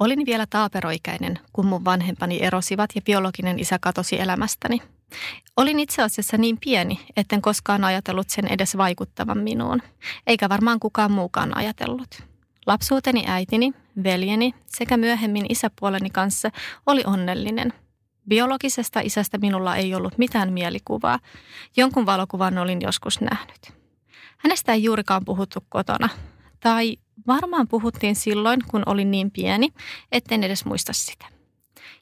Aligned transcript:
Olin 0.00 0.26
vielä 0.26 0.46
taaperoikäinen, 0.50 1.38
kun 1.52 1.66
mun 1.66 1.84
vanhempani 1.84 2.42
erosivat 2.42 2.90
ja 2.94 3.02
biologinen 3.02 3.58
isä 3.58 3.78
katosi 3.78 4.20
elämästäni. 4.20 4.82
Olin 5.56 5.80
itse 5.80 6.02
asiassa 6.02 6.36
niin 6.36 6.58
pieni, 6.64 7.00
etten 7.16 7.42
koskaan 7.42 7.84
ajatellut 7.84 8.30
sen 8.30 8.46
edes 8.46 8.76
vaikuttavan 8.76 9.38
minuun, 9.38 9.82
eikä 10.26 10.48
varmaan 10.48 10.80
kukaan 10.80 11.12
muukaan 11.12 11.56
ajatellut. 11.56 12.22
Lapsuuteni 12.66 13.24
äitini, 13.26 13.72
veljeni 14.02 14.54
sekä 14.66 14.96
myöhemmin 14.96 15.46
isäpuoleni 15.48 16.10
kanssa 16.10 16.50
oli 16.86 17.02
onnellinen. 17.06 17.72
Biologisesta 18.28 19.00
isästä 19.00 19.38
minulla 19.38 19.76
ei 19.76 19.94
ollut 19.94 20.18
mitään 20.18 20.52
mielikuvaa. 20.52 21.18
Jonkun 21.76 22.06
valokuvan 22.06 22.58
olin 22.58 22.80
joskus 22.80 23.20
nähnyt. 23.20 23.72
Hänestä 24.36 24.72
ei 24.72 24.82
juurikaan 24.82 25.24
puhuttu 25.24 25.64
kotona. 25.68 26.08
Tai 26.60 26.96
varmaan 27.26 27.68
puhuttiin 27.68 28.16
silloin, 28.16 28.60
kun 28.68 28.82
olin 28.86 29.10
niin 29.10 29.30
pieni, 29.30 29.68
etten 30.12 30.44
edes 30.44 30.64
muista 30.64 30.92
sitä. 30.92 31.26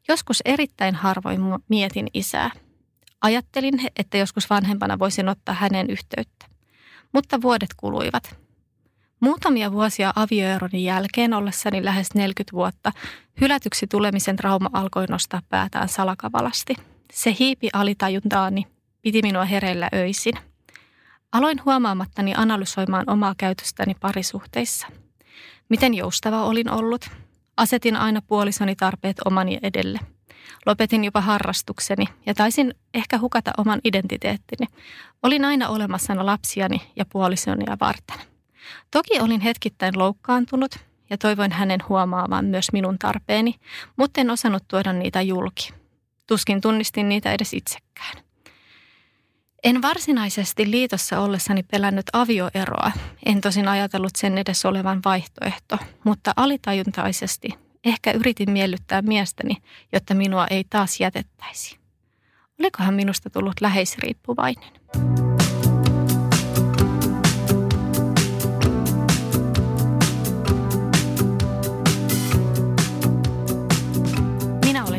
Joskus 0.09 0.43
erittäin 0.45 0.95
harvoin 0.95 1.41
mietin 1.69 2.07
isää. 2.15 2.51
Ajattelin, 3.21 3.80
että 3.97 4.19
joskus 4.19 4.51
vanhempana 4.51 4.99
voisin 4.99 5.29
ottaa 5.29 5.55
hänen 5.55 5.91
yhteyttä. 5.91 6.47
Mutta 7.13 7.43
vuodet 7.43 7.71
kuluivat. 7.77 8.37
Muutamia 9.21 9.73
vuosia 9.73 10.13
avioeroni 10.17 10.85
jälkeen 10.85 11.35
ollessani 11.35 11.85
lähes 11.85 12.15
40 12.15 12.52
vuotta 12.52 12.93
hylätyksi 13.41 13.87
tulemisen 13.87 14.37
trauma 14.37 14.71
alkoi 14.73 15.07
nostaa 15.07 15.43
päätään 15.49 15.89
salakavalasti. 15.89 16.74
Se 17.13 17.37
hiipi 17.39 17.68
alitajuntaani, 17.73 18.66
piti 19.02 19.23
minua 19.23 19.45
hereillä 19.45 19.89
öisin. 19.95 20.35
Aloin 21.35 21.65
huomaamattani 21.65 22.35
analysoimaan 22.37 23.10
omaa 23.10 23.35
käytöstäni 23.38 23.95
parisuhteissa. 24.01 24.87
Miten 25.68 25.95
joustava 25.95 26.43
olin 26.43 26.71
ollut? 26.71 27.10
Asetin 27.57 27.96
aina 27.96 28.23
puolisoni 28.23 28.77
tarpeet 28.77 29.16
omani 29.24 29.59
edelle. 29.62 30.01
Lopetin 30.66 31.05
jopa 31.05 31.21
harrastukseni 31.21 32.05
ja 32.27 32.35
taisin 32.35 32.74
ehkä 32.95 33.18
hukata 33.18 33.51
oman 33.59 33.80
identiteettini. 33.85 34.66
Olin 35.23 35.45
aina 35.45 35.68
olemassana 35.68 36.27
lapsiani 36.27 36.82
ja 36.96 37.05
puolisonia 37.05 37.77
varten. 37.80 38.18
Toki 38.90 39.21
olin 39.21 39.40
hetkittäin 39.40 39.99
loukkaantunut 39.99 40.79
ja 41.10 41.18
toivoin 41.18 41.52
hänen 41.52 41.80
huomaavan 41.88 42.45
myös 42.45 42.73
minun 42.73 42.99
tarpeeni, 42.99 43.55
mutta 43.96 44.21
en 44.21 44.30
osannut 44.30 44.62
tuoda 44.68 44.93
niitä 44.93 45.23
julki. 45.23 45.74
Tuskin 46.27 46.60
tunnistin 46.60 47.09
niitä 47.09 47.32
edes 47.32 47.55
itsekään. 47.55 48.24
En 49.65 49.82
varsinaisesti 49.82 50.70
liitossa 50.70 51.20
ollessani 51.20 51.62
pelännyt 51.62 52.07
avioeroa, 52.12 52.93
en 53.26 53.40
tosin 53.40 53.68
ajatellut 53.68 54.16
sen 54.16 54.38
edes 54.38 54.65
olevan 54.65 55.01
vaihtoehto, 55.04 55.79
mutta 56.04 56.32
alitajuntaisesti 56.37 57.48
ehkä 57.84 58.12
yritin 58.12 58.51
miellyttää 58.51 59.02
miestäni, 59.02 59.56
jotta 59.93 60.15
minua 60.15 60.46
ei 60.51 60.65
taas 60.71 61.01
jätettäisi. 61.01 61.79
Olikohan 62.60 62.95
minusta 62.95 63.30
tullut 63.30 63.60
läheisriippuvainen? 63.60 64.71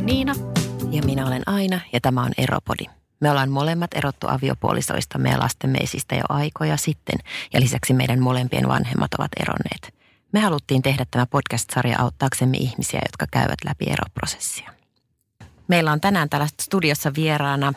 Niina. 0.06 0.36
Ja 0.92 1.02
minä 1.06 1.28
olen 1.28 1.42
Aina 1.46 1.80
ja 1.94 2.02
tämä 2.02 2.24
on 2.24 2.32
Eropodi. 2.38 3.05
Me 3.20 3.30
ollaan 3.30 3.50
molemmat 3.50 3.94
erottu 3.96 4.28
aviopuolisoista 4.28 5.20
ja 5.32 5.40
lastemme 5.40 5.78
esistä 5.78 6.16
jo 6.16 6.24
aikoja 6.30 6.78
sitten 6.78 7.20
ja 7.54 7.62
lisäksi 7.62 7.94
meidän 7.94 8.20
molempien 8.20 8.68
vanhemmat 8.68 9.14
ovat 9.14 9.32
eronneet. 9.40 9.96
Me 10.32 10.40
haluttiin 10.40 10.82
tehdä 10.82 11.06
tämä 11.12 11.26
podcast-sarja 11.26 12.02
auttaaksemme 12.02 12.58
ihmisiä, 12.58 13.00
jotka 13.06 13.26
käyvät 13.32 13.60
läpi 13.66 13.86
eroprosessia. 13.86 14.74
Meillä 15.68 15.92
on 15.92 16.02
tänään 16.02 16.30
täällä 16.30 16.48
studiossa 16.62 17.12
vieraana 17.16 17.74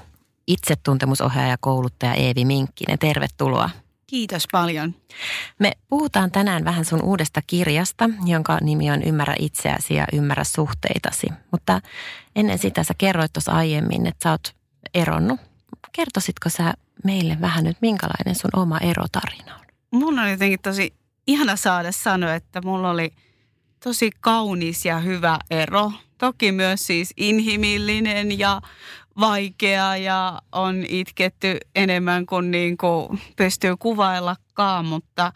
itsetuntemusohjaaja 0.47 1.56
kouluttaja 1.60 2.15
Eevi 2.15 2.44
Minkkinen. 2.44 2.99
Tervetuloa. 2.99 3.70
Kiitos 4.06 4.44
paljon. 4.53 4.94
Me 5.59 5.72
puhutaan 5.88 6.31
tänään 6.31 6.65
vähän 6.65 6.84
sun 6.84 7.03
uudesta 7.03 7.41
kirjasta, 7.47 8.10
jonka 8.25 8.59
nimi 8.60 8.91
on 8.91 9.03
Ymmärrä 9.03 9.34
itseäsi 9.38 9.94
ja 9.94 10.06
ymmärrä 10.12 10.44
suhteitasi. 10.44 11.26
Mutta 11.50 11.81
ennen 12.37 12.59
sitä 12.59 12.82
sä 12.82 12.94
kerroit 12.99 13.32
tuossa 13.32 13.53
aiemmin, 13.53 14.06
että 14.06 14.22
sä 14.22 14.31
oot 14.31 14.57
eronnut. 14.94 15.40
Kertoisitko 15.92 16.48
sä 16.48 16.74
meille 17.04 17.36
vähän 17.40 17.64
nyt, 17.64 17.76
minkälainen 17.80 18.34
sun 18.34 18.50
oma 18.56 18.78
erotarina 18.78 19.54
on? 19.54 19.66
Mun 19.90 20.18
on 20.18 20.30
jotenkin 20.30 20.58
tosi 20.62 20.94
ihana 21.26 21.56
saada 21.56 21.92
sanoa, 21.92 22.34
että 22.34 22.60
mulla 22.64 22.90
oli 22.90 23.10
tosi 23.84 24.10
kaunis 24.20 24.84
ja 24.84 24.98
hyvä 24.98 25.38
ero. 25.50 25.92
Toki 26.18 26.52
myös 26.52 26.86
siis 26.86 27.14
inhimillinen 27.16 28.38
ja 28.38 28.60
vaikea 29.20 29.96
ja 29.96 30.42
on 30.52 30.84
itketty 30.88 31.58
enemmän 31.74 32.26
kuin, 32.26 32.50
niin 32.50 32.76
kuin 32.76 33.20
pystyy 33.36 33.76
kuvaillakaan, 33.76 34.84
mutta 34.86 35.32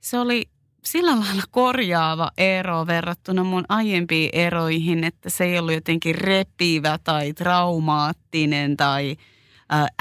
se 0.00 0.18
oli 0.18 0.48
sillä 0.86 1.20
lailla 1.20 1.42
korjaava 1.50 2.30
ero 2.38 2.86
verrattuna 2.86 3.44
mun 3.44 3.64
aiempiin 3.68 4.30
eroihin, 4.32 5.04
että 5.04 5.30
se 5.30 5.44
ei 5.44 5.58
ollut 5.58 5.74
jotenkin 5.74 6.14
repivä 6.14 6.98
tai 7.04 7.32
traumaattinen 7.32 8.76
tai 8.76 9.16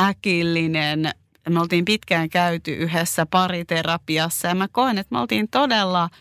äkillinen. 0.02 1.12
Me 1.50 1.60
oltiin 1.60 1.86
pitkään 1.86 2.30
käyty 2.30 2.74
yhdessä 2.74 3.26
pariterapiassa 3.26 4.48
ja 4.48 4.56
mä 4.56 4.68
koen, 4.72 4.98
että 4.98 5.16
me 5.16 5.20
oltiin 5.20 5.48
todella– 5.52 6.10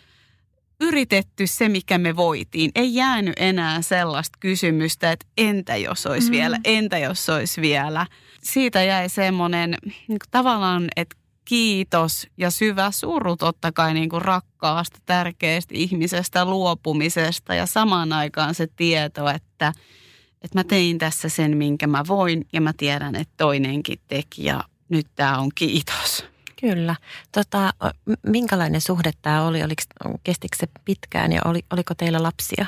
yritetty 0.81 1.47
se, 1.47 1.69
mikä 1.69 1.99
me 1.99 2.17
voitiin. 2.17 2.71
Ei 2.75 2.95
jäänyt 2.95 3.35
enää 3.37 3.83
sellaista 3.83 4.39
kysymystä, 4.41 5.13
että 5.13 5.27
entä 5.39 5.77
jos 5.77 6.07
olisi 6.07 6.29
mm. 6.29 6.33
vielä, 6.33 6.59
entä 6.65 6.99
jos 6.99 7.29
olisi 7.29 7.61
vielä. 7.61 8.07
Siitä 8.43 8.83
jäi 8.83 9.09
semmoinen 9.09 9.77
niin 10.09 10.19
tavallaan, 10.31 10.89
että 10.97 11.17
kiitos 11.45 12.27
ja 12.37 12.51
syvä 12.51 12.91
suru 12.91 13.37
totta 13.37 13.73
kai 13.73 13.95
niin 13.95 14.09
kuin 14.09 14.23
rakkaasta, 14.65 14.99
tärkeästä 15.07 15.75
ihmisestä 15.77 16.45
luopumisesta 16.45 17.55
ja 17.55 17.67
samaan 17.67 18.13
aikaan 18.13 18.55
se 18.55 18.67
tieto, 18.67 19.29
että, 19.29 19.73
että 20.43 20.59
mä 20.59 20.65
tein 20.65 20.99
tässä 20.99 21.29
sen, 21.29 21.57
minkä 21.57 21.87
mä 21.87 22.05
voin 22.09 22.47
ja 22.53 22.61
mä 22.61 22.73
tiedän, 22.77 23.15
että 23.15 23.35
toinenkin 23.37 23.99
teki 24.07 24.45
ja 24.45 24.65
nyt 24.89 25.07
tämä 25.17 25.39
on 25.39 25.51
kiitos. 25.55 26.25
Kyllä. 26.61 26.97
Tota, 27.33 27.73
minkälainen 28.27 28.81
suhde 28.81 29.11
tämä 29.23 29.43
oli? 29.43 29.63
Oliko, 29.63 29.83
kestikö 30.25 30.57
se 30.61 30.67
pitkään 30.85 31.33
ja 31.33 31.41
oli, 31.45 31.61
oliko 31.73 31.95
teillä 31.95 32.23
lapsia? 32.23 32.67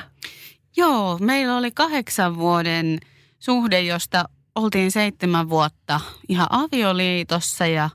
Joo, 0.75 1.17
meillä 1.21 1.57
oli 1.57 1.71
kahdeksan 1.71 2.37
vuoden 2.37 2.99
suhde, 3.39 3.81
josta 3.81 4.29
oltiin 4.55 4.91
seitsemän 4.91 5.49
vuotta 5.49 6.01
ihan 6.29 6.47
avioliitossa 6.49 7.67
ja 7.67 7.89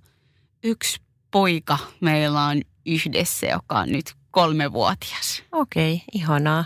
yksi 0.64 1.00
poika 1.30 1.78
meillä 2.00 2.44
on 2.44 2.62
yhdessä, 2.86 3.46
joka 3.46 3.78
on 3.78 3.92
nyt 3.92 4.14
kolmevuotias. 4.30 5.42
Okei, 5.52 5.94
okay, 5.94 6.06
ihanaa. 6.12 6.64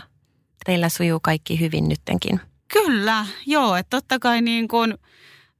Teillä 0.65 0.89
sujuu 0.89 1.19
kaikki 1.19 1.59
hyvin 1.59 1.89
nyttenkin. 1.89 2.39
Kyllä, 2.73 3.25
joo. 3.45 3.75
Että 3.75 3.97
totta 3.97 4.19
kai 4.19 4.41
niin 4.41 4.67
kuin– 4.67 4.93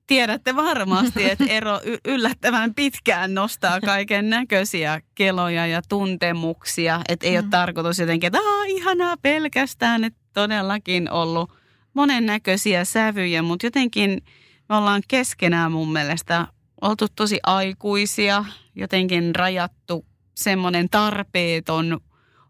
tiedätte 0.08 0.56
varmasti, 0.56 1.30
että 1.30 1.46
ero 1.58 1.80
yllättävän 2.06 2.74
pitkään 2.74 3.34
nostaa 3.34 3.82
kaiken 3.82 4.30
näköisiä 4.30 5.02
keloja 5.16 5.68
ja 5.68 5.82
tuntemuksia. 5.90 7.02
Että 7.10 7.28
ei 7.28 7.34
mm. 7.34 7.44
ole 7.44 7.50
tarkoitus 7.50 8.00
jotenkin, 8.00 8.28
että 8.28 8.40
Aa, 8.40 8.64
ihanaa 8.66 9.18
pelkästään, 9.18 10.04
että 10.04 10.20
todellakin 10.34 11.12
ollut 11.12 11.52
monennäköisiä 11.94 12.86
sävyjä, 12.86 13.42
mutta 13.42 13.66
jotenkin 13.66 14.22
me 14.70 14.76
ollaan 14.76 15.02
keskenään 15.08 15.72
mun 15.72 15.92
mielestä 15.94 16.48
oltu 16.82 17.08
tosi 17.16 17.40
aikuisia, 17.44 18.46
jotenkin 18.76 19.36
rajattu 19.36 20.06
semmoinen 20.38 20.90
tarpeeton 20.90 22.00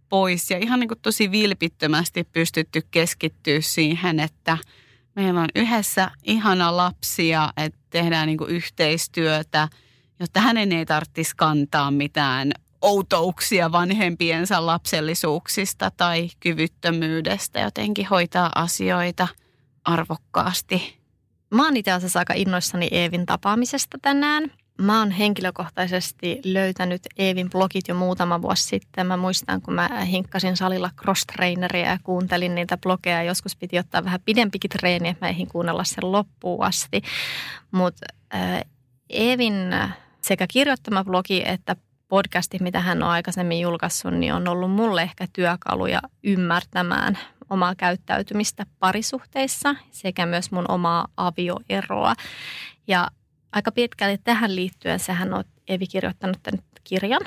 pois 0.10 0.52
ja 0.52 0.58
ihan 0.58 0.80
niin 0.80 0.88
kuin 0.88 1.00
tosi 1.02 1.32
vilpittömästi 1.32 2.24
pystytty 2.24 2.82
keskittyä 2.92 3.62
siihen, 3.62 4.20
että– 4.20 4.58
Meillä 5.18 5.42
on 5.42 5.50
yhdessä 5.56 6.12
ihana 6.24 6.78
lapsia, 6.78 7.50
että 7.58 7.80
tehdään 7.90 8.28
niin 8.28 8.38
kuin 8.38 8.50
yhteistyötä, 8.50 9.68
jotta 10.20 10.40
hänen 10.40 10.72
ei 10.72 10.86
tarvitsisi 10.86 11.36
kantaa 11.36 11.92
mitään 11.92 12.52
outouksia 12.82 13.72
vanhempiensa 13.72 14.66
lapsellisuuksista 14.66 15.92
tai 15.92 16.30
kyvyttömyydestä 16.40 17.60
jotenkin 17.60 18.08
hoitaa 18.08 18.52
asioita 18.56 19.28
arvokkaasti. 19.84 21.00
Mä 21.50 21.66
oon 21.66 21.78
itse 21.78 21.92
asiassa 21.92 22.20
aika 22.20 22.34
innoissani 22.34 22.88
Eevin 22.92 23.26
tapaamisesta 23.26 23.98
tänään. 24.02 24.52
Mä 24.82 25.00
oon 25.00 25.12
henkilökohtaisesti 25.12 26.42
löytänyt 26.46 27.02
Eevin 27.18 27.50
blogit 27.50 27.88
jo 27.88 27.96
muutama 27.96 28.42
vuosi 28.42 28.64
sitten. 28.64 29.08
Mä 29.08 29.18
muistan, 29.18 29.62
kun 29.62 29.74
mä 29.74 29.90
hinkkasin 30.06 30.58
salilla 30.58 30.90
cross-traineria 31.02 31.88
ja 31.88 32.00
kuuntelin 32.04 32.56
niitä 32.56 32.78
blogeja. 32.78 33.24
Joskus 33.24 33.56
piti 33.56 33.80
ottaa 33.80 34.04
vähän 34.04 34.20
pidempikin 34.26 34.70
treeni, 34.70 35.10
että 35.10 35.26
mä 35.26 35.30
eihin 35.30 35.48
kuunnella 35.48 35.84
sen 35.84 36.12
loppuun 36.12 36.66
asti. 36.66 37.02
Mutta 37.72 38.06
äh, 38.36 38.62
Eevin 39.10 39.54
sekä 40.22 40.46
kirjoittama 40.48 41.04
blogi 41.04 41.44
että 41.46 41.76
podcasti, 42.08 42.58
mitä 42.62 42.80
hän 42.80 43.04
on 43.04 43.10
aikaisemmin 43.10 43.60
julkaissut, 43.60 44.14
niin 44.14 44.34
on 44.34 44.48
ollut 44.48 44.72
mulle 44.72 45.02
ehkä 45.02 45.28
työkaluja 45.34 46.02
ymmärtämään 46.24 47.18
omaa 47.50 47.76
käyttäytymistä 47.76 48.66
parisuhteissa 48.80 49.76
sekä 49.92 50.26
myös 50.26 50.52
mun 50.52 50.66
omaa 50.72 51.08
avioeroa. 51.18 52.14
Ja 52.88 53.08
aika 53.52 53.72
pitkälti 53.72 54.22
tähän 54.24 54.56
liittyen 54.56 55.00
sähän 55.00 55.34
on 55.34 55.44
Evi 55.68 55.88
kirjoittanut 55.88 56.44
tämän 56.44 56.64
kirjan. 56.84 57.22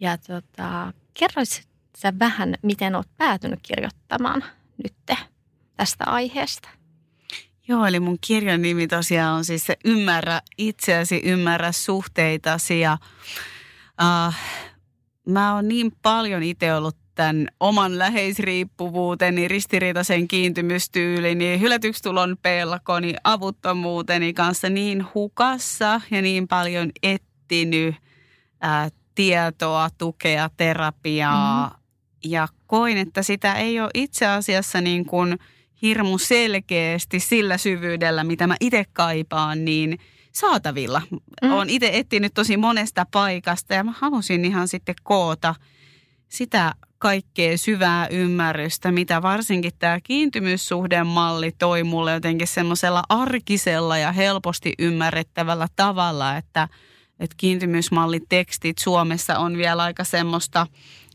Ja 0.00 0.18
tota, 0.18 0.92
kerroisit 1.14 1.68
sä 1.98 2.12
vähän, 2.18 2.54
miten 2.62 2.94
oot 2.94 3.08
päätynyt 3.16 3.60
kirjoittamaan 3.62 4.44
nyt 4.82 4.94
tästä 5.76 6.04
aiheesta? 6.06 6.68
Joo, 7.68 7.86
eli 7.86 8.00
mun 8.00 8.18
kirjan 8.20 8.62
nimi 8.62 8.86
tosiaan 8.86 9.36
on 9.36 9.44
siis 9.44 9.66
se 9.66 9.76
Ymmärrä 9.84 10.40
itseäsi, 10.58 11.20
ymmärrä 11.24 11.72
suhteitasi. 11.72 12.80
Ja, 12.80 12.98
uh, 14.02 14.34
mä 15.28 15.54
oon 15.54 15.68
niin 15.68 15.92
paljon 16.02 16.42
itse 16.42 16.74
ollut 16.74 16.96
tämän 17.14 17.48
oman 17.60 17.98
läheisriippuvuuteni, 17.98 19.48
ristiriitaisen 19.48 20.28
kiintymystyylini, 20.28 21.60
hylätykstulon 21.60 22.36
pelkoni, 22.42 23.14
avuttomuuteni 23.24 24.34
kanssa 24.34 24.70
niin 24.70 25.06
hukassa 25.14 26.00
ja 26.10 26.22
niin 26.22 26.48
paljon 26.48 26.90
etsinyt 27.02 27.94
ää, 28.60 28.88
tietoa, 29.14 29.88
tukea, 29.98 30.50
terapiaa. 30.56 31.68
Mm. 31.68 31.74
Ja 32.24 32.48
koin, 32.66 32.98
että 32.98 33.22
sitä 33.22 33.54
ei 33.54 33.80
ole 33.80 33.90
itse 33.94 34.26
asiassa 34.26 34.80
niin 34.80 35.06
kuin 35.06 35.38
hirmu 35.82 36.18
selkeästi 36.18 37.20
sillä 37.20 37.58
syvyydellä, 37.58 38.24
mitä 38.24 38.46
mä 38.46 38.56
itse 38.60 38.84
kaipaan, 38.92 39.64
niin 39.64 39.98
saatavilla. 40.32 41.02
Mm. 41.42 41.52
Olen 41.52 41.70
itse 41.70 41.90
etsinyt 41.92 42.34
tosi 42.34 42.56
monesta 42.56 43.06
paikasta 43.10 43.74
ja 43.74 43.84
mä 43.84 43.92
halusin 43.98 44.44
ihan 44.44 44.68
sitten 44.68 44.94
koota 45.02 45.54
sitä 46.28 46.74
kaikkea 47.04 47.58
syvää 47.58 48.06
ymmärrystä, 48.06 48.92
mitä 48.92 49.22
varsinkin 49.22 49.72
tämä 49.78 50.00
kiintymyssuhdemalli 50.00 51.52
toi 51.58 51.82
mulle 51.82 52.12
jotenkin 52.12 52.46
semmoisella 52.46 53.02
arkisella 53.08 53.98
ja 53.98 54.12
helposti 54.12 54.72
ymmärrettävällä 54.78 55.68
tavalla, 55.76 56.36
että, 56.36 56.68
että 57.20 57.34
kiintymysmallitekstit 57.36 58.78
Suomessa 58.78 59.38
on 59.38 59.56
vielä 59.56 59.82
aika 59.82 60.04
semmoista 60.04 60.66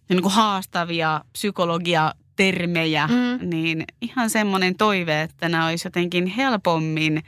niin 0.09 0.21
kuin 0.21 0.33
haastavia 0.33 1.21
psykologia 1.31 2.13
termejä, 2.35 3.07
mm. 3.07 3.49
niin 3.49 3.85
ihan 4.01 4.29
semmoinen 4.29 4.75
toive, 4.75 5.21
että 5.21 5.49
nämä 5.49 5.67
olisi 5.67 5.87
jotenkin 5.87 6.27
helpommin 6.27 7.23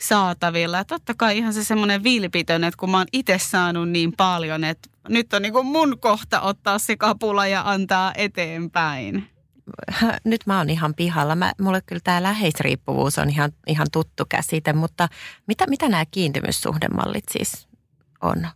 saatavilla. 0.00 0.76
Ja 0.76 0.84
totta 0.84 1.14
kai 1.14 1.38
ihan 1.38 1.54
se 1.54 1.64
semmoinen 1.64 2.04
vilpitön, 2.04 2.64
että 2.64 2.78
kun 2.78 2.90
mä 2.90 2.98
oon 2.98 3.06
itse 3.12 3.38
saanut 3.38 3.88
niin 3.88 4.12
paljon, 4.16 4.64
että 4.64 4.90
nyt 5.08 5.34
on 5.34 5.42
niin 5.42 5.52
kuin 5.52 5.66
mun 5.66 5.98
kohta 6.00 6.40
ottaa 6.40 6.78
se 6.78 6.96
kapula 6.96 7.46
ja 7.46 7.62
antaa 7.64 8.12
eteenpäin. 8.16 9.28
Nyt 10.24 10.40
mä 10.46 10.58
oon 10.58 10.70
ihan 10.70 10.94
pihalla. 10.94 11.34
Mä, 11.36 11.52
mulle 11.60 11.80
kyllä 11.86 12.00
tämä 12.04 12.22
läheisriippuvuus 12.22 13.18
on 13.18 13.30
ihan, 13.30 13.52
ihan 13.66 13.86
tuttu 13.92 14.24
käsite, 14.28 14.72
mutta 14.72 15.08
mitä, 15.46 15.66
mitä 15.66 15.88
nämä 15.88 16.04
kiintymyssuhdemallit 16.06 17.24
siis 17.30 17.68
on? 18.22 18.46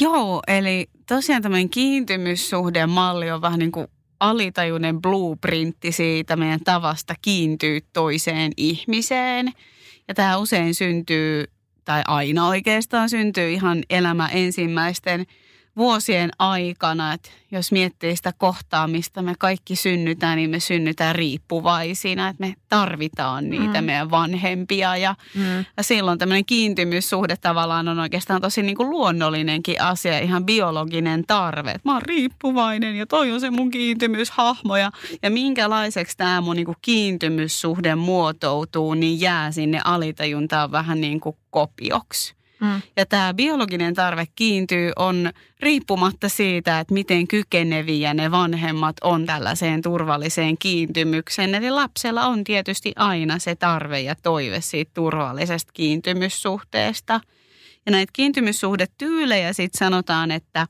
Joo, 0.00 0.42
eli 0.46 0.90
tosiaan 1.08 1.42
tämmöinen 1.42 1.70
kiintymyssuhdemalli 1.70 3.30
on 3.30 3.42
vähän 3.42 3.58
niin 3.58 3.72
kuin 3.72 3.86
alitajuinen 4.20 5.02
blueprintti 5.02 5.92
siitä 5.92 6.36
meidän 6.36 6.60
tavasta 6.64 7.14
kiintyä 7.22 7.80
toiseen 7.92 8.52
ihmiseen. 8.56 9.52
Ja 10.08 10.14
tämä 10.14 10.36
usein 10.36 10.74
syntyy, 10.74 11.44
tai 11.84 12.02
aina 12.06 12.48
oikeastaan 12.48 13.10
syntyy 13.10 13.52
ihan 13.52 13.82
elämä 13.90 14.28
ensimmäisten– 14.28 15.26
vuosien 15.76 16.30
aikana, 16.38 17.12
että 17.12 17.30
jos 17.50 17.72
miettii 17.72 18.16
sitä 18.16 18.32
kohtaa, 18.38 18.86
mistä 18.86 19.22
me 19.22 19.34
kaikki 19.38 19.76
synnytään, 19.76 20.36
niin 20.36 20.50
me 20.50 20.60
synnytään 20.60 21.14
riippuvaisina, 21.14 22.28
että 22.28 22.46
me 22.46 22.54
tarvitaan 22.68 23.50
niitä 23.50 23.80
mm. 23.80 23.84
meidän 23.84 24.10
vanhempia. 24.10 24.96
Ja, 24.96 25.14
mm. 25.34 25.64
ja 25.76 25.82
silloin 25.82 26.18
tämmöinen 26.18 26.44
kiintymyssuhde 26.44 27.36
tavallaan 27.36 27.88
on 27.88 27.98
oikeastaan 28.00 28.40
tosi 28.40 28.62
niin 28.62 28.76
kuin 28.76 28.90
luonnollinenkin 28.90 29.82
asia, 29.82 30.18
ihan 30.18 30.46
biologinen 30.46 31.24
tarve. 31.26 31.70
Että 31.70 31.88
mä 31.88 31.92
oon 31.92 32.02
riippuvainen 32.02 32.96
ja 32.96 33.06
toi 33.06 33.32
on 33.32 33.40
se 33.40 33.50
mun 33.50 33.70
kiintymyshahmo 33.70 34.76
ja, 34.76 34.90
ja 35.22 35.30
minkälaiseksi 35.30 36.16
tämä 36.16 36.40
mun 36.40 36.56
niin 36.56 36.66
kuin 36.66 36.78
kiintymyssuhde 36.82 37.94
muotoutuu, 37.94 38.94
niin 38.94 39.20
jää 39.20 39.52
sinne 39.52 39.80
alitajuntaan 39.84 40.72
vähän 40.72 41.00
niin 41.00 41.20
kuin 41.20 41.36
kopioksi. 41.50 42.34
Mm. 42.64 42.82
Ja 42.96 43.06
tämä 43.06 43.34
biologinen 43.34 43.94
tarve 43.94 44.26
kiintyy 44.36 44.92
on 44.96 45.30
riippumatta 45.60 46.28
siitä, 46.28 46.80
että 46.80 46.94
miten 46.94 47.28
kykeneviä 47.28 48.14
ne 48.14 48.30
vanhemmat 48.30 48.96
on 49.02 49.26
tällaiseen 49.26 49.82
turvalliseen 49.82 50.58
kiintymykseen. 50.58 51.54
Eli 51.54 51.70
lapsella 51.70 52.26
on 52.26 52.44
tietysti 52.44 52.92
aina 52.96 53.38
se 53.38 53.54
tarve 53.54 54.00
ja 54.00 54.14
toive 54.22 54.60
siitä 54.60 54.90
turvallisesta 54.94 55.72
kiintymyssuhteesta. 55.72 57.20
Ja 57.86 57.92
näitä 57.92 58.10
kiintymyssuhdetyylejä 58.12 59.52
sitten 59.52 59.78
sanotaan, 59.78 60.30
että 60.30 60.66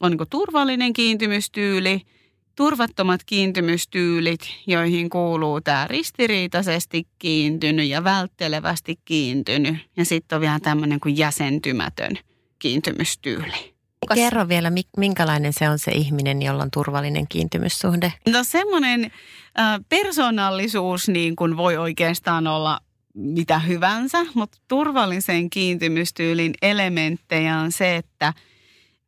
on 0.00 0.10
niin 0.10 0.28
turvallinen 0.30 0.92
kiintymystyyli– 0.92 2.00
turvattomat 2.56 3.24
kiintymystyylit, 3.24 4.40
joihin 4.66 5.10
kuuluu 5.10 5.60
tämä 5.60 5.86
ristiriitaisesti 5.86 7.06
kiintynyt 7.18 7.88
ja 7.88 8.04
välttelevästi 8.04 8.98
kiintynyt. 9.04 9.76
Ja 9.96 10.04
sitten 10.04 10.36
on 10.36 10.40
vielä 10.40 10.60
tämmöinen 10.60 11.00
kuin 11.00 11.16
jäsentymätön 11.16 12.18
kiintymystyyli. 12.58 13.74
Kerro 14.14 14.48
vielä, 14.48 14.72
minkälainen 14.96 15.52
se 15.52 15.68
on 15.68 15.78
se 15.78 15.90
ihminen, 15.90 16.42
jolla 16.42 16.62
on 16.62 16.70
turvallinen 16.70 17.28
kiintymyssuhde? 17.28 18.12
No 18.28 18.44
semmoinen 18.44 19.04
äh, 19.04 19.80
persoonallisuus 19.88 21.08
niin 21.08 21.36
kuin 21.36 21.56
voi 21.56 21.76
oikeastaan 21.76 22.46
olla 22.46 22.80
mitä 23.14 23.58
hyvänsä, 23.58 24.26
mutta 24.34 24.58
turvallisen 24.68 25.50
kiintymystyylin 25.50 26.54
elementtejä 26.62 27.58
on 27.58 27.72
se, 27.72 27.96
että– 27.96 28.32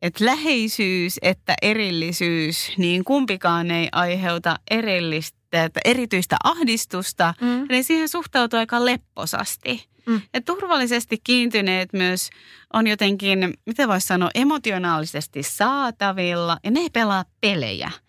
että 0.03 0.25
läheisyys 0.25 1.19
että 1.23 1.55
erillisyys, 1.63 2.73
niin 2.77 3.05
kumpikaan 3.05 3.71
ei 3.71 3.89
aiheuta 3.93 4.57
erillistä, 4.71 5.65
että 5.65 5.81
erityistä 5.85 6.37
ahdistusta, 6.45 7.35
mm. 7.41 7.67
eli 7.71 7.83
siihen 7.83 8.09
suhtautuu 8.09 8.59
aika 8.59 8.85
lepposasti. 8.85 9.89
Mm. 10.07 10.21
Ja 10.35 10.41
turvallisesti 10.41 11.19
kiintyneet 11.25 11.93
myös 11.93 12.31
on 12.73 12.87
jotenkin, 12.87 13.55
miten 13.67 13.89
voisi 13.89 14.07
sanoa, 14.07 14.31
emotionaalisesti 14.35 15.43
saatavilla 15.43 16.59
ja 16.65 16.71
ne 16.71 16.81
ei 16.81 16.91
pelaa 16.91 17.25
pelejä– 17.41 17.91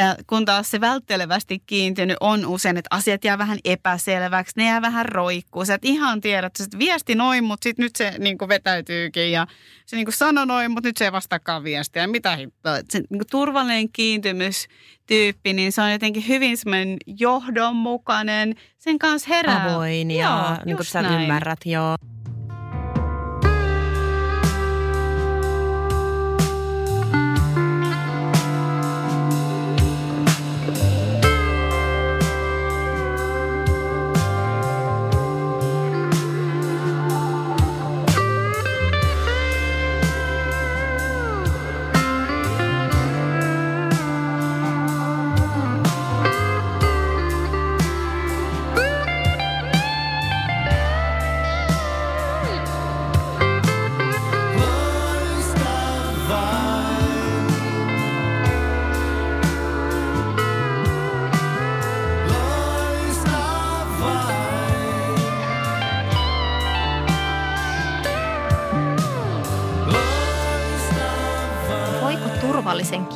ja 0.00 0.16
kun 0.26 0.44
taas 0.44 0.70
se 0.70 0.80
välttelevästi 0.80 1.62
kiintynyt 1.66 2.16
on 2.20 2.46
usein, 2.46 2.76
että 2.76 2.96
asiat 2.96 3.24
jää 3.24 3.38
vähän 3.38 3.58
epäselväksi, 3.64 4.52
ne 4.56 4.64
jää 4.64 4.82
vähän 4.82 5.06
roikkuu. 5.06 5.64
Sä 5.64 5.74
et 5.74 5.84
ihan 5.84 6.20
tiedä, 6.20 6.46
että 6.46 6.64
se 6.64 6.78
viesti 6.78 7.14
noin, 7.14 7.44
mutta 7.44 7.64
sitten 7.64 7.82
nyt 7.82 7.96
se 7.96 8.14
niin 8.18 8.38
kuin 8.38 8.48
vetäytyykin 8.48 9.32
ja 9.32 9.46
se 9.86 9.96
niin 9.96 10.06
kuin 10.06 10.14
sanoi 10.14 10.46
noin, 10.46 10.70
mutta 10.70 10.88
nyt 10.88 10.96
se 10.96 11.04
ei 11.04 11.12
vastaakaan 11.12 11.64
viestiä. 11.64 12.06
Mitä 12.06 12.36
hittoa. 12.36 12.76
Se 12.76 12.98
niin 12.98 13.18
kuin 13.18 13.26
turvallinen 13.30 13.92
kiintymystyyppi, 13.92 15.52
niin 15.52 15.72
se 15.72 15.82
on 15.82 15.92
jotenkin 15.92 16.28
hyvin 16.28 16.56
semmoinen 16.56 16.96
johdonmukainen. 17.06 18.54
Sen 18.78 18.98
kanssa 18.98 19.28
herää. 19.28 19.74
Avoin 19.74 20.10
ja 20.10 20.28
joo, 20.28 20.56
niin 20.64 20.76
kuin 20.76 20.86
sä 20.86 21.02
näin. 21.02 21.22
ymmärrät, 21.22 21.60
joo. 21.64 21.96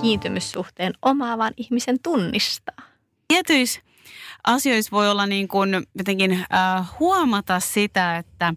Kiintymyssuhteen 0.04 0.92
omaavan 1.02 1.52
ihmisen 1.56 2.00
tunnistaa? 2.02 2.76
Tietyissä 3.28 3.80
asioissa 4.44 4.90
voi 4.90 5.10
olla 5.10 5.26
niin 5.26 5.48
kuin 5.48 5.70
jotenkin 5.94 6.32
äh, 6.32 6.88
huomata 7.00 7.60
sitä, 7.60 8.16
että 8.16 8.54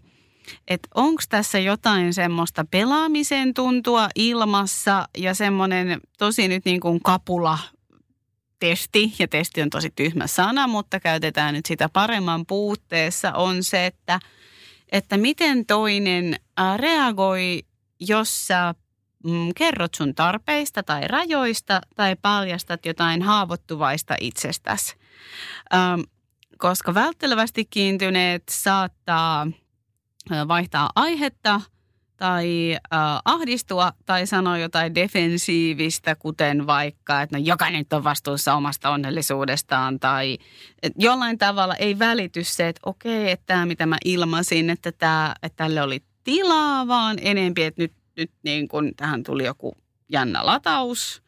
että 0.68 0.88
onko 0.94 1.22
tässä 1.28 1.58
jotain 1.58 2.14
semmoista 2.14 2.64
pelaamisen 2.70 3.54
tuntua 3.54 4.08
ilmassa 4.14 5.08
ja 5.18 5.34
semmoinen 5.34 6.00
tosi 6.18 6.48
nyt 6.48 6.64
niin 6.64 6.80
kuin 6.80 7.00
kapula 7.02 7.58
testi, 8.60 9.12
ja 9.18 9.28
testi 9.28 9.62
on 9.62 9.70
tosi 9.70 9.90
tyhmä 9.96 10.26
sana, 10.26 10.66
mutta 10.66 11.00
käytetään 11.00 11.54
nyt 11.54 11.66
sitä 11.66 11.88
paremman 11.88 12.46
puutteessa, 12.46 13.32
on 13.32 13.64
se, 13.64 13.86
että, 13.86 14.20
että 14.92 15.16
miten 15.16 15.66
toinen 15.66 16.36
äh, 16.60 16.78
reagoi, 16.78 17.62
jos 18.00 18.46
sä 18.46 18.74
mm, 19.24 19.50
kerrot 19.56 19.94
sun 19.94 20.14
tarpeista 20.14 20.82
tai 20.82 21.08
rajoista 21.08 21.80
tai 21.96 22.16
paljastat 22.22 22.86
jotain 22.86 23.22
haavoittuvaista 23.22 24.14
itsestäsi. 24.20 24.96
Ähm, 25.74 26.00
koska 26.58 26.94
välttelevästi 26.94 27.64
kiintyneet 27.64 28.42
saattaa 28.50 29.46
vaihtaa 30.48 30.90
aihetta 30.94 31.60
tai 32.18 32.74
äh, 32.74 33.00
ahdistua 33.24 33.92
tai 34.06 34.26
sanoa 34.26 34.58
jotain 34.58 34.94
defensiivistä, 34.94 36.14
kuten 36.14 36.66
vaikka, 36.66 37.22
että 37.22 37.38
no 37.38 37.44
jokainen 37.44 37.86
on 37.92 38.04
vastuussa 38.04 38.54
omasta 38.54 38.90
onnellisuudestaan 38.90 40.00
tai 40.00 40.38
jollain 40.96 41.38
tavalla 41.38 41.74
ei 41.74 41.98
välity 41.98 42.44
se, 42.44 42.68
että 42.68 42.80
okei, 42.86 43.30
että 43.30 43.46
tämä 43.46 43.66
mitä 43.66 43.86
mä 43.86 43.96
ilmasin, 44.04 44.70
että, 44.70 44.92
tämä, 44.92 45.34
että 45.42 45.56
tälle 45.56 45.82
oli 45.82 46.02
tilaa, 46.24 46.88
vaan 46.88 47.16
enempi, 47.20 47.64
että 47.64 47.82
nyt, 47.82 47.92
nyt 48.18 48.30
niin 48.42 48.68
kuin 48.68 48.92
tähän 48.96 49.22
tuli 49.22 49.44
joku 49.44 49.76
jännä 50.08 50.46
lataus. 50.46 51.22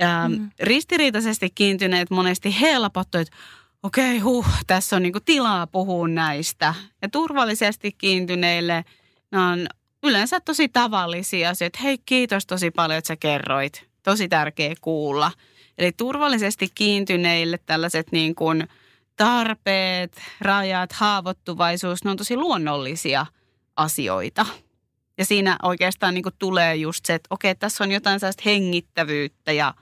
Ja 0.00 0.28
mm. 0.28 0.50
Ristiriitaisesti 0.60 1.50
kiintyneet 1.50 2.10
monesti 2.10 2.60
helpottu, 2.60 3.18
että 3.18 3.36
okei, 3.82 4.18
huh, 4.18 4.46
tässä 4.66 4.96
on 4.96 5.02
niinku 5.02 5.20
tilaa 5.20 5.66
puhua 5.66 6.08
näistä. 6.08 6.74
Ja 7.02 7.08
turvallisesti 7.08 7.92
kiintyneille 7.92 8.84
nämä 9.30 9.52
on 9.52 9.66
yleensä 10.02 10.40
tosi 10.40 10.68
tavallisia 10.68 11.50
asioita. 11.50 11.78
Hei, 11.82 11.98
kiitos 11.98 12.46
tosi 12.46 12.70
paljon, 12.70 12.98
että 12.98 13.08
sä 13.08 13.16
kerroit. 13.16 13.84
Tosi 14.02 14.28
tärkeä 14.28 14.74
kuulla. 14.80 15.32
Eli 15.78 15.92
turvallisesti 15.92 16.68
kiintyneille 16.74 17.58
tällaiset 17.66 18.12
niin 18.12 18.34
kuin 18.34 18.68
tarpeet, 19.16 20.20
rajat, 20.40 20.92
haavoittuvaisuus, 20.92 22.04
ne 22.04 22.10
on 22.10 22.16
tosi 22.16 22.36
luonnollisia 22.36 23.26
asioita. 23.76 24.46
Ja 25.18 25.24
siinä 25.24 25.56
oikeastaan 25.62 26.14
niin 26.14 26.22
kuin 26.22 26.34
tulee 26.38 26.76
just 26.76 27.06
se, 27.06 27.14
että 27.14 27.26
okei, 27.30 27.54
tässä 27.54 27.84
on 27.84 27.92
jotain 27.92 28.20
sellaista 28.20 28.42
hengittävyyttä 28.46 29.52
ja 29.52 29.74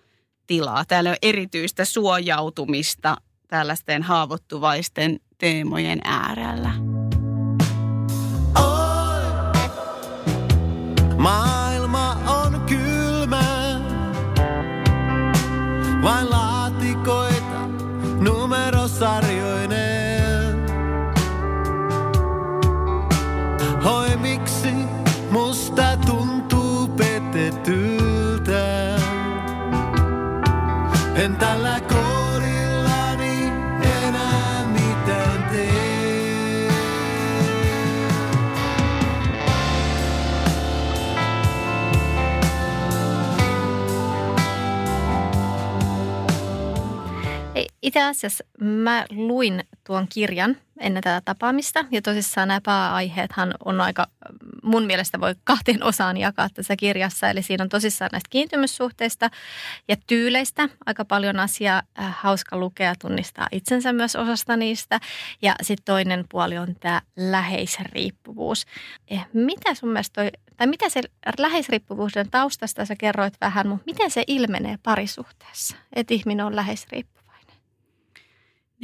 tilaa. 0.47 0.85
Täällä 0.85 1.11
on 1.11 1.17
erityistä 1.23 1.85
suojautumista 1.85 3.17
tällaisten 3.49 4.03
haavoittuvaisten 4.03 5.21
teemojen 5.39 6.01
äärellä. 6.05 6.71
Maailma 11.19 12.11
on 12.13 12.61
kylmä, 12.61 13.45
vain 16.03 16.31
laatikoita 16.31 16.44
En 31.35 31.39
tällä 31.39 31.74
Itse 47.95 48.09
asiassa 48.09 48.45
mä 48.61 49.07
luin 49.11 49.65
tuon 49.87 50.07
kirjan 50.09 50.57
ennen 50.81 51.03
tätä 51.03 51.23
tapaamista 51.25 51.85
ja 51.91 52.03
tosissaan 52.03 52.49
nämä 52.49 52.61
pääaiheethan 52.61 53.55
on 53.65 53.81
aika, 53.81 54.07
mun 54.63 54.87
mielestä 54.87 55.21
voi 55.21 55.35
kahteen 55.45 55.83
osaan 55.83 56.17
jakaa 56.17 56.49
tässä 56.49 56.77
kirjassa. 56.77 57.31
Eli 57.31 57.43
siinä 57.43 57.63
on 57.65 57.69
tosissaan 57.69 58.09
näistä 58.13 58.29
kiintymyssuhteista 58.31 59.31
ja 59.89 59.97
tyyleistä 60.07 60.69
aika 60.87 61.05
paljon 61.05 61.41
asiaa, 61.41 61.83
äh, 61.99 62.17
hauska 62.21 62.57
lukea 62.57 62.95
tunnistaa 62.99 63.47
itsensä 63.53 63.93
myös 63.93 64.17
osasta 64.17 64.57
niistä. 64.57 65.01
Ja 65.43 65.55
sitten 65.63 65.85
toinen 65.85 66.25
puoli 66.29 66.59
on 66.59 66.77
tämä 66.81 67.03
läheisriippuvuus. 67.17 68.67
Eh, 69.09 69.27
mitä 69.33 69.75
sun 69.75 69.89
mielestä 69.89 70.23
toi, 70.23 70.31
tai 70.57 70.67
mitä 70.67 70.89
se 70.89 71.03
läheisriippuvuuden 71.39 72.31
taustasta 72.31 72.85
sä 72.85 72.97
kerroit 72.97 73.35
vähän, 73.41 73.69
mutta 73.69 73.85
miten 73.87 74.11
se 74.11 74.25
ilmenee 74.27 74.79
parisuhteessa, 74.83 75.77
että 75.93 76.15
ihminen 76.15 76.47
on 76.47 76.57
läheisriippuvuus? 76.57 77.24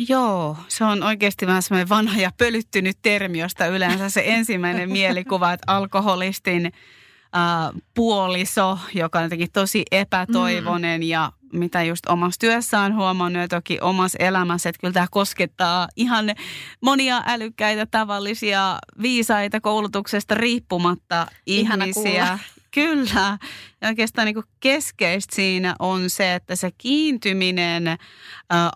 Joo, 0.09 0.57
se 0.69 0.85
on 0.85 1.03
oikeasti 1.03 1.47
vähän 1.47 1.63
semmoinen 1.63 1.89
vanha 1.89 2.21
ja 2.21 2.31
pölyttynyt 2.39 2.99
termi, 3.03 3.39
josta 3.39 3.67
yleensä 3.67 4.09
se 4.09 4.23
ensimmäinen 4.27 4.93
mielikuva, 4.99 5.53
että 5.53 5.73
alkoholistin 5.73 6.67
äh, 6.67 7.83
puoliso, 7.95 8.79
joka 8.95 9.19
on 9.19 9.25
jotenkin 9.25 9.53
tosi 9.53 9.85
epätoivonen 9.91 11.01
mm. 11.01 11.07
ja 11.07 11.33
mitä 11.53 11.83
just 11.83 12.07
omassa 12.07 12.41
työssään 12.41 12.97
huomannut 12.97 13.41
ja 13.41 13.49
toki 13.49 13.79
omassa 13.81 14.19
elämässä, 14.21 14.69
että 14.69 14.81
kyllä 14.81 14.93
tämä 14.93 15.07
koskettaa 15.11 15.89
ihan 15.97 16.35
monia 16.81 17.23
älykkäitä, 17.27 17.87
tavallisia, 17.87 18.79
viisaita 19.03 19.61
koulutuksesta 19.61 20.35
riippumatta 20.35 21.27
Ihana 21.47 21.85
ihmisiä. 21.85 22.39
Kyllä. 22.75 23.39
Ja 23.81 23.89
oikeastaan 23.89 24.27
niin 24.27 24.45
keskeistä 24.61 25.35
siinä 25.35 25.75
on 25.79 26.11
se, 26.11 26.35
että 26.35 26.57
se 26.57 26.71
kiintyminen 26.79 27.89
ä, 27.89 27.97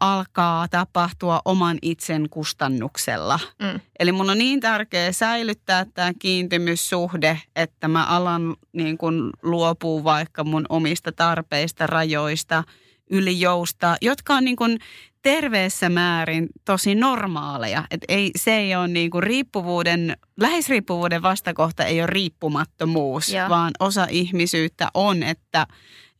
alkaa 0.00 0.68
tapahtua 0.68 1.40
oman 1.44 1.78
itsen 1.82 2.28
kustannuksella. 2.30 3.40
Mm. 3.62 3.80
Eli 3.98 4.12
mun 4.12 4.30
on 4.30 4.38
niin 4.38 4.60
tärkeää 4.60 5.12
säilyttää 5.12 5.86
tämä 5.94 6.12
kiintymyssuhde, 6.18 7.40
että 7.56 7.88
mä 7.88 8.04
alan 8.04 8.56
niin 8.72 8.98
kuin 8.98 9.30
luopua 9.42 10.04
vaikka 10.04 10.44
mun 10.44 10.66
omista 10.68 11.12
tarpeista, 11.12 11.86
rajoista, 11.86 12.64
ylijousta, 13.10 13.96
jotka 14.02 14.34
on 14.34 14.44
niin 14.44 14.56
kuin 14.56 14.78
terveessä 15.24 15.88
määrin 15.88 16.48
tosi 16.64 16.94
normaaleja. 16.94 17.84
Et 17.90 18.00
ei, 18.08 18.30
se 18.36 18.56
ei 18.56 18.76
ole 18.76 18.88
niin 18.88 19.10
kuin 19.10 19.22
riippuvuuden, 19.22 20.16
läheisriippuvuuden 20.40 21.22
vastakohta 21.22 21.84
ei 21.84 22.00
ole 22.00 22.06
riippumattomuus, 22.06 23.28
ja. 23.28 23.48
vaan 23.48 23.72
osa 23.80 24.06
ihmisyyttä 24.10 24.88
on, 24.94 25.22
että, 25.22 25.66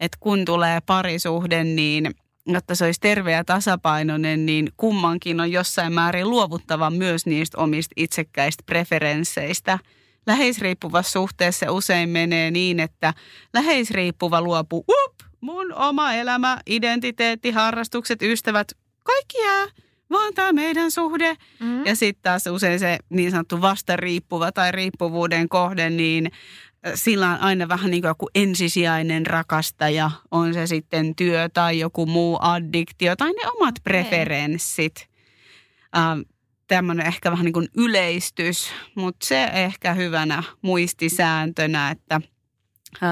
että 0.01 0.17
kun 0.21 0.45
tulee 0.45 0.81
parisuhde, 0.87 1.65
niin 1.65 2.15
jotta 2.47 2.75
se 2.75 2.85
olisi 2.85 3.01
terve 3.01 3.33
ja 3.33 3.45
tasapainoinen, 3.45 4.47
niin 4.47 4.69
kummankin 4.77 5.41
on 5.41 5.53
jossain 5.53 5.93
määrin 5.93 6.31
luovuttava 6.31 6.91
myös 6.91 7.27
niistä 7.27 7.59
omista 7.59 7.93
itsekkäistä 7.97 8.63
preferensseistä. 8.67 9.79
Läheisriippuvassa 10.27 11.13
suhteessa 11.13 11.73
usein 11.73 12.09
menee 12.09 12.51
niin, 12.51 12.81
että 12.81 13.15
läheisriippuva 13.55 14.41
luopuu, 14.43 14.85
up, 14.89 15.15
mun 15.41 15.75
oma 15.75 16.13
elämä, 16.13 16.59
identiteetti, 16.67 17.51
harrastukset, 17.51 18.23
ystävät, 18.23 18.73
kaikki 19.05 19.39
jää, 19.39 19.67
vaan 20.11 20.35
tämä 20.35 20.53
meidän 20.53 20.91
suhde. 20.91 21.37
Mm. 21.61 21.87
Ja 21.87 21.97
sitten 21.97 22.23
taas 22.23 22.47
usein 22.47 22.79
se 22.79 22.99
niin 23.11 23.31
sanottu 23.31 23.61
vastariippuva 23.61 24.53
tai 24.53 24.73
riippuvuuden 24.73 25.49
kohde, 25.49 25.91
niin 25.91 26.31
sillä 26.95 27.31
on 27.31 27.41
aina 27.41 27.69
vähän 27.69 27.91
niin 27.91 28.03
kuin 28.03 28.09
joku 28.09 28.29
ensisijainen 28.35 29.27
rakastaja, 29.27 30.11
on 30.31 30.55
se 30.55 30.67
sitten 30.67 31.15
työ 31.17 31.49
tai 31.49 31.79
joku 31.79 32.07
muu 32.07 32.39
addiktio 32.41 33.17
tai 33.17 33.33
ne 33.33 33.49
omat 33.61 33.75
preferenssit. 33.85 35.09
Ähm, 35.97 36.21
Tämmöinen 36.67 37.07
ehkä 37.07 37.31
vähän 37.31 37.45
niin 37.45 37.53
kuin 37.53 37.69
yleistys, 37.77 38.71
mutta 38.95 39.27
se 39.27 39.45
ehkä 39.45 39.95
hyvänä 39.95 40.43
muistisääntönä, 40.63 41.91
että 41.91 42.21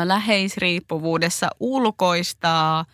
läheisriippuvuudessa 0.05 1.51
ulkoistaa– 1.61 2.85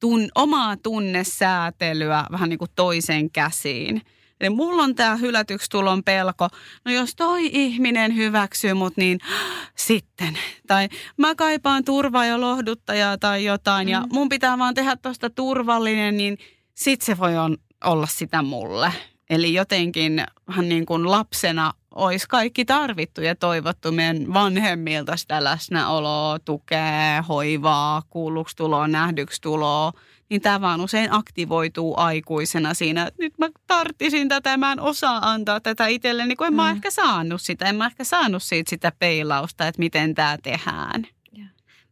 tun, 0.00 0.28
omaa 0.34 0.76
tunnesäätelyä 0.76 2.24
vähän 2.32 2.48
niin 2.48 2.58
kuin 2.58 2.70
toisen 2.76 3.30
käsiin. 3.30 4.02
Eli 4.40 4.50
mulla 4.50 4.82
on 4.82 4.94
tämä 4.94 5.16
hylätyksi 5.16 5.70
tulon 5.70 6.04
pelko. 6.04 6.48
No 6.84 6.92
jos 6.92 7.16
toi 7.16 7.50
ihminen 7.52 8.16
hyväksyy 8.16 8.74
mut, 8.74 8.96
niin 8.96 9.18
sitten. 9.76 10.38
Tai 10.66 10.88
mä 11.16 11.34
kaipaan 11.34 11.84
turvaa 11.84 12.26
ja 12.26 12.40
lohduttajaa 12.40 13.18
tai 13.18 13.44
jotain 13.44 13.86
mm. 13.86 13.92
ja 13.92 14.04
mun 14.12 14.28
pitää 14.28 14.58
vaan 14.58 14.74
tehdä 14.74 14.96
tosta 14.96 15.30
turvallinen, 15.30 16.16
niin 16.16 16.38
sit 16.74 17.02
se 17.02 17.18
voi 17.18 17.36
on, 17.36 17.56
olla 17.84 18.06
sitä 18.06 18.42
mulle. 18.42 18.92
Eli 19.30 19.54
jotenkin 19.54 20.24
vähän 20.48 20.68
niin 20.68 20.86
kuin 20.86 21.10
lapsena 21.10 21.72
olisi 21.94 22.28
kaikki 22.28 22.64
tarvittu 22.64 23.20
ja 23.20 23.34
toivottu 23.34 23.92
meidän 23.92 24.34
vanhemmilta 24.34 25.16
sitä 25.16 25.44
läsnäoloa, 25.44 26.38
tukea, 26.38 27.22
hoivaa, 27.28 28.02
kuulluksi 28.10 28.56
tuloa, 28.56 28.88
nähdyksi 28.88 29.42
tuloa, 29.42 29.92
niin 30.30 30.40
tämä 30.40 30.60
vaan 30.60 30.80
usein 30.80 31.12
aktivoituu 31.12 31.94
aikuisena 31.96 32.74
siinä, 32.74 33.06
että 33.06 33.22
nyt 33.22 33.38
mä 33.38 33.48
tarttisin 33.66 34.28
tätä, 34.28 34.56
mä 34.56 34.72
en 34.72 34.80
osaa 34.80 35.30
antaa 35.30 35.60
tätä 35.60 35.86
itselleni, 35.86 36.36
kun 36.36 36.46
en 36.46 36.52
mm. 36.52 36.56
mä 36.56 36.70
ehkä 36.70 36.90
saanut 36.90 37.42
sitä, 37.42 37.66
en 37.66 37.76
mä 37.76 37.86
ehkä 37.86 38.04
saanut 38.04 38.42
siitä 38.42 38.70
sitä 38.70 38.92
peilausta, 38.98 39.66
että 39.66 39.78
miten 39.78 40.14
tämä 40.14 40.38
tehdään. 40.42 41.06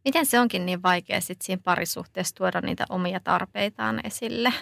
Miten 0.05 0.25
se 0.25 0.39
onkin 0.39 0.65
niin 0.65 0.83
vaikea 0.83 1.21
sitten 1.21 1.45
siinä 1.45 1.61
parisuhteessa 1.63 2.35
tuoda 2.35 2.61
niitä 2.61 2.85
omia 2.89 3.19
tarpeitaan 3.19 4.01
esille? 4.03 4.53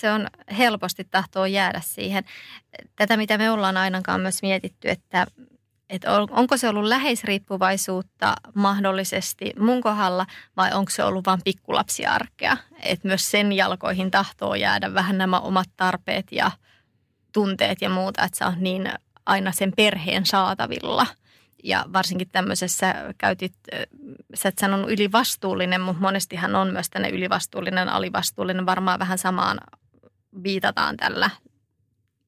Se 0.00 0.12
on 0.12 0.26
helposti 0.58 1.04
tahtoo 1.10 1.46
jäädä 1.46 1.80
siihen. 1.84 2.24
Tätä, 2.96 3.16
mitä 3.16 3.38
me 3.38 3.50
ollaan 3.50 3.76
ainakaan 3.76 4.20
myös 4.20 4.42
mietitty, 4.42 4.90
että, 4.90 5.26
että 5.90 6.12
onko 6.30 6.56
se 6.56 6.68
ollut 6.68 6.84
läheisriippuvaisuutta 6.84 8.34
mahdollisesti 8.54 9.52
mun 9.58 9.80
kohdalla 9.80 10.26
vai 10.56 10.72
onko 10.72 10.90
se 10.90 11.04
ollut 11.04 11.26
vain 11.26 11.40
pikkulapsiarkea? 11.44 12.56
Että 12.82 13.08
myös 13.08 13.30
sen 13.30 13.52
jalkoihin 13.52 14.10
tahtoo 14.10 14.54
jäädä 14.54 14.94
vähän 14.94 15.18
nämä 15.18 15.40
omat 15.40 15.68
tarpeet 15.76 16.26
ja 16.32 16.50
tunteet 17.32 17.82
ja 17.82 17.88
muuta, 17.88 18.24
että 18.24 18.38
sä 18.38 18.46
on 18.46 18.56
niin 18.58 18.92
aina 19.26 19.52
sen 19.52 19.72
perheen 19.76 20.26
saatavilla– 20.26 21.06
ja 21.66 21.84
varsinkin 21.92 22.28
tämmöisessä 22.32 22.94
käytit, 23.18 23.54
sä 24.34 24.48
et 24.48 24.58
sanonut 24.58 24.90
ylivastuullinen, 24.90 25.80
mutta 25.80 26.02
monestihan 26.02 26.54
on 26.54 26.72
myös 26.72 26.90
tänne 26.90 27.08
ylivastuullinen, 27.08 27.88
alivastuullinen. 27.88 28.66
Varmaan 28.66 28.98
vähän 28.98 29.18
samaan 29.18 29.58
viitataan 30.42 30.96
tällä 30.96 31.30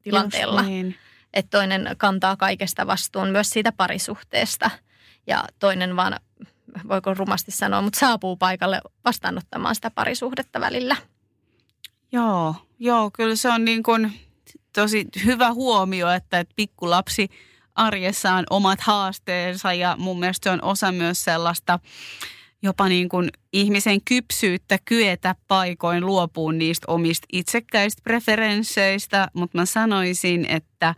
tilanteella. 0.02 0.62
niin. 0.62 0.96
Että 1.34 1.58
toinen 1.58 1.90
kantaa 1.96 2.36
kaikesta 2.36 2.86
vastuun 2.86 3.28
myös 3.28 3.50
siitä 3.50 3.72
parisuhteesta 3.72 4.70
ja 5.26 5.44
toinen 5.58 5.96
vaan, 5.96 6.20
voiko 6.88 7.14
rumasti 7.14 7.50
sanoa, 7.50 7.82
mutta 7.82 8.00
saapuu 8.00 8.36
paikalle 8.36 8.80
vastaanottamaan 9.04 9.74
sitä 9.74 9.90
parisuhdetta 9.90 10.60
välillä. 10.60 10.96
Joo, 12.12 12.54
joo, 12.78 13.10
kyllä 13.10 13.36
se 13.36 13.48
on 13.48 13.64
niin 13.64 13.82
kuin 13.82 14.12
tosi 14.72 15.06
hyvä 15.24 15.52
huomio, 15.52 16.10
että, 16.10 16.38
että 16.38 16.54
pikkulapsi– 16.56 17.28
arjessaan 17.78 18.44
omat 18.50 18.80
haasteensa 18.80 19.72
ja 19.72 19.96
mun 19.98 20.20
mielestä 20.20 20.44
se 20.44 20.50
on 20.50 20.64
osa 20.64 20.92
myös 20.92 21.24
sellaista 21.24 21.78
jopa 22.62 22.88
niin 22.88 23.08
kuin 23.08 23.30
ihmisen 23.52 24.00
kypsyyttä 24.04 24.78
kyetä 24.84 25.34
paikoin 25.48 26.06
luopuun 26.06 26.58
niistä 26.58 26.84
omista 26.88 27.26
itsekkäistä 27.32 28.02
preferensseistä, 28.04 29.28
mutta 29.32 29.58
mä 29.58 29.66
sanoisin, 29.66 30.46
että 30.46 30.94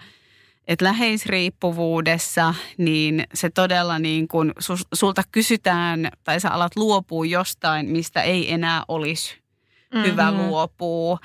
että 0.69 0.85
läheisriippuvuudessa, 0.85 2.55
niin 2.79 3.25
se 3.35 3.51
todella 3.51 3.99
niin 3.99 4.29
kuin 4.29 4.53
sulta 4.95 5.23
kysytään 5.33 6.09
tai 6.25 6.41
sä 6.41 6.51
alat 6.51 6.77
luopua 6.77 7.25
jostain, 7.25 7.89
mistä 7.89 8.23
ei 8.23 8.53
enää 8.53 8.83
olisi 8.89 9.35
mm-hmm. 9.35 10.11
hyvä 10.11 10.33
luopua. 10.33 11.19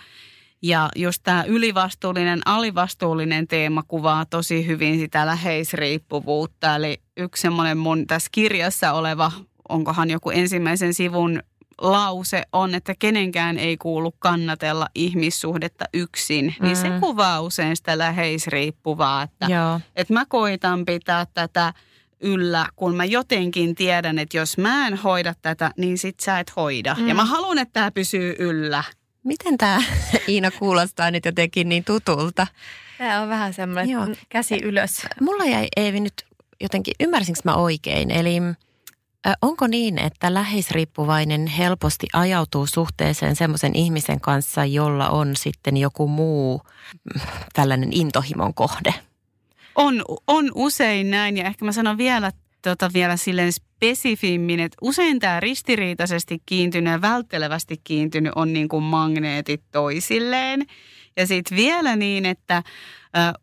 Ja 0.62 0.90
just 0.96 1.22
tämä 1.24 1.44
ylivastuullinen, 1.44 2.42
alivastuullinen 2.46 3.48
teema 3.48 3.84
kuvaa 3.88 4.26
tosi 4.26 4.68
hyvin 4.68 5.00
sitä 5.00 5.26
läheisriippuvuutta. 5.26 6.76
Eli 6.76 7.02
yksi 7.18 7.42
semmoinen 7.42 7.78
mun 7.78 8.08
tässä 8.08 8.30
kirjassa 8.32 8.94
oleva, 8.94 9.32
onkohan 9.70 10.10
joku 10.10 10.30
ensimmäisen 10.30 10.94
sivun 10.94 11.40
lause 11.82 12.44
on, 12.54 12.76
että 12.76 12.96
kenenkään 13.00 13.58
ei 13.58 13.78
kuulu 13.78 14.12
kannatella 14.20 14.88
ihmissuhdetta 14.96 15.86
yksin, 15.94 16.56
mm. 16.60 16.66
niin 16.66 16.76
se 16.76 16.90
mm. 16.90 17.00
kuvaa 17.00 17.42
usein 17.42 17.76
sitä 17.76 17.98
läheisriippuvaa, 17.98 19.24
että, 19.24 19.46
Joo. 19.46 19.80
että 19.96 20.14
mä 20.14 20.26
koitan 20.26 20.86
pitää 20.86 21.26
tätä 21.34 21.74
yllä, 22.20 22.68
kun 22.76 22.96
mä 22.96 23.06
jotenkin 23.06 23.76
tiedän, 23.76 24.20
että 24.20 24.38
jos 24.38 24.58
mä 24.58 24.88
en 24.88 24.98
hoida 24.98 25.34
tätä, 25.42 25.72
niin 25.78 25.98
sit 25.98 26.20
sä 26.20 26.40
et 26.40 26.56
hoida. 26.56 26.96
Mm. 27.00 27.08
Ja 27.08 27.16
mä 27.16 27.26
haluan, 27.26 27.58
että 27.58 27.74
tämä 27.74 27.92
pysyy 27.92 28.36
yllä. 28.40 28.84
Miten 29.24 29.58
tämä 29.58 29.84
Iina 30.28 30.52
kuulostaa 30.52 31.12
nyt 31.12 31.26
jotenkin 31.26 31.70
niin 31.70 31.84
tutulta? 31.84 32.48
Tämä 32.98 33.22
on 33.22 33.30
vähän 33.30 33.54
semmoinen 33.54 33.90
Joo. 33.90 34.08
käsi 34.30 34.60
ylös. 34.64 35.06
Mulla 35.22 35.46
jäi 35.46 35.68
Eevi 35.76 36.00
nyt 36.00 36.26
jotenkin, 36.62 36.94
ymmärsinkö 37.00 37.42
mä 37.44 37.56
oikein? 37.56 38.12
Eli 38.12 38.42
onko 39.42 39.68
niin, 39.68 39.98
että 40.00 40.34
läheisriippuvainen 40.34 41.48
helposti 41.48 42.08
ajautuu 42.14 42.68
suhteeseen 42.68 43.36
semmoisen 43.36 43.76
ihmisen 43.76 44.22
kanssa, 44.22 44.66
jolla 44.66 45.10
on 45.10 45.36
sitten 45.36 45.78
joku 45.78 46.08
muu 46.08 46.62
mm, 47.14 47.22
tällainen 47.54 47.94
intohimon 47.94 48.54
kohde? 48.54 48.94
On, 49.76 50.06
on 50.28 50.52
usein 50.56 51.12
näin 51.12 51.38
ja 51.38 51.46
ehkä 51.46 51.66
mä 51.66 51.72
sanon 51.72 51.98
vielä 51.98 52.32
tota, 52.62 52.90
vielä 52.94 53.18
silleen 53.18 53.54
spesifimmin, 53.54 54.60
että 54.60 54.78
usein 54.82 55.20
tämä 55.20 55.40
ristiriitaisesti 55.40 56.42
kiintynyt 56.46 56.92
ja 56.92 57.02
välttelevästi 57.02 57.82
kiintynyt 57.84 58.34
on 58.36 58.54
niin 58.54 58.68
kuin 58.68 58.84
magneetit 58.84 59.62
toisilleen. 59.72 60.66
Ja 61.18 61.28
sitten 61.28 61.58
vielä 61.58 61.96
niin, 61.96 62.26
että 62.26 62.64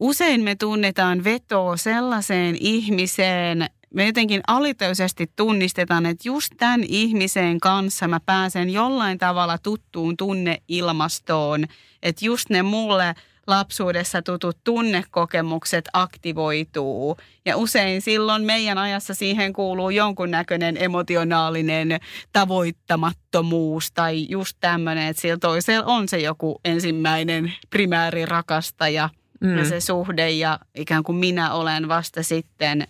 usein 0.00 0.42
me 0.42 0.54
tunnetaan 0.54 1.24
vetoa 1.24 1.76
sellaiseen 1.76 2.56
ihmiseen, 2.60 3.66
me 3.94 4.06
jotenkin 4.06 4.40
alitöisesti 4.46 5.30
tunnistetaan, 5.36 6.06
että 6.06 6.28
just 6.28 6.52
tämän 6.58 6.84
ihmisen 6.88 7.60
kanssa 7.60 8.08
mä 8.08 8.20
pääsen 8.26 8.70
jollain 8.70 9.18
tavalla 9.18 9.58
tuttuun 9.58 10.16
tunneilmastoon, 10.16 11.64
että 12.02 12.24
just 12.24 12.50
ne 12.50 12.62
mulle– 12.62 13.14
lapsuudessa 13.46 14.22
tutut 14.22 14.58
tunnekokemukset 14.64 15.88
aktivoituu. 15.92 17.16
Ja 17.44 17.56
usein 17.56 18.02
silloin 18.02 18.44
meidän 18.44 18.78
ajassa 18.78 19.14
siihen 19.14 19.52
kuuluu 19.52 19.90
jonkunnäköinen 19.90 20.76
emotionaalinen 20.76 22.00
tavoittamattomuus 22.32 23.92
tai 23.92 24.26
just 24.28 24.56
tämmöinen, 24.60 25.08
että 25.08 25.22
sillä 25.22 25.38
toisella 25.38 25.86
on 25.86 26.08
se 26.08 26.18
joku 26.18 26.60
ensimmäinen 26.64 27.52
primäärirakastaja 27.70 29.08
mm. 29.40 29.58
ja 29.58 29.64
se 29.64 29.80
suhde 29.80 30.30
ja 30.30 30.58
ikään 30.74 31.02
kuin 31.02 31.16
minä 31.16 31.54
olen 31.54 31.88
vasta 31.88 32.22
sitten 32.22 32.86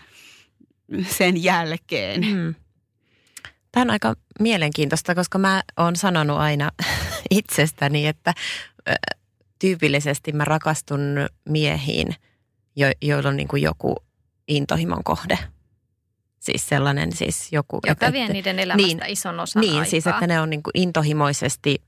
sen 1.09 1.43
jälkeen. 1.43 2.21
Mm. 2.27 2.55
Tämä 3.73 3.83
on 3.83 3.91
aika 3.91 4.15
mielenkiintoista, 4.41 5.15
koska 5.15 5.39
mä 5.39 5.63
oon 5.77 5.97
sanonut 5.97 6.39
aina 6.39 6.71
itsestäni, 7.31 8.07
että 8.07 8.35
tyypillisesti 9.59 10.33
mä 10.33 10.45
rakastun 10.45 11.01
miehiin, 11.49 12.15
jo, 12.77 12.87
joilla 13.03 13.29
on 13.29 13.37
niin 13.37 13.49
kuin 13.49 13.63
joku 13.63 13.97
intohimon 14.49 15.05
kohde. 15.05 15.39
Siis 16.41 16.69
sellainen 16.69 17.13
siis 17.13 17.53
joku... 17.53 17.81
Joka 17.87 18.07
että, 18.07 18.13
vie 18.13 18.29
niiden 18.29 18.59
elämästä 18.59 18.87
niin, 18.87 19.13
ison 19.13 19.41
osan 19.41 19.61
Niin, 19.61 19.73
aikaa. 19.73 19.85
siis 19.85 20.07
että 20.07 20.27
ne 20.27 20.41
on 20.41 20.51
niin 20.51 20.63
kuin 20.63 20.73
intohimoisesti 20.75 21.83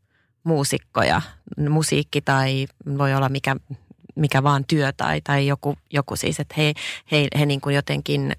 muusikkoja, 0.44 1.22
musiikki 1.68 2.20
tai 2.20 2.66
voi 2.98 3.14
olla 3.14 3.28
mikä, 3.28 3.56
mikä 4.14 4.42
vaan 4.42 4.64
työ 4.64 4.92
tai, 4.92 5.20
tai 5.20 5.46
joku, 5.46 5.76
joku 5.92 6.16
siis, 6.16 6.40
että 6.40 6.54
he, 6.58 6.72
he, 7.12 7.28
he 7.38 7.46
niin 7.46 7.60
kuin 7.60 7.74
jotenkin, 7.74 8.32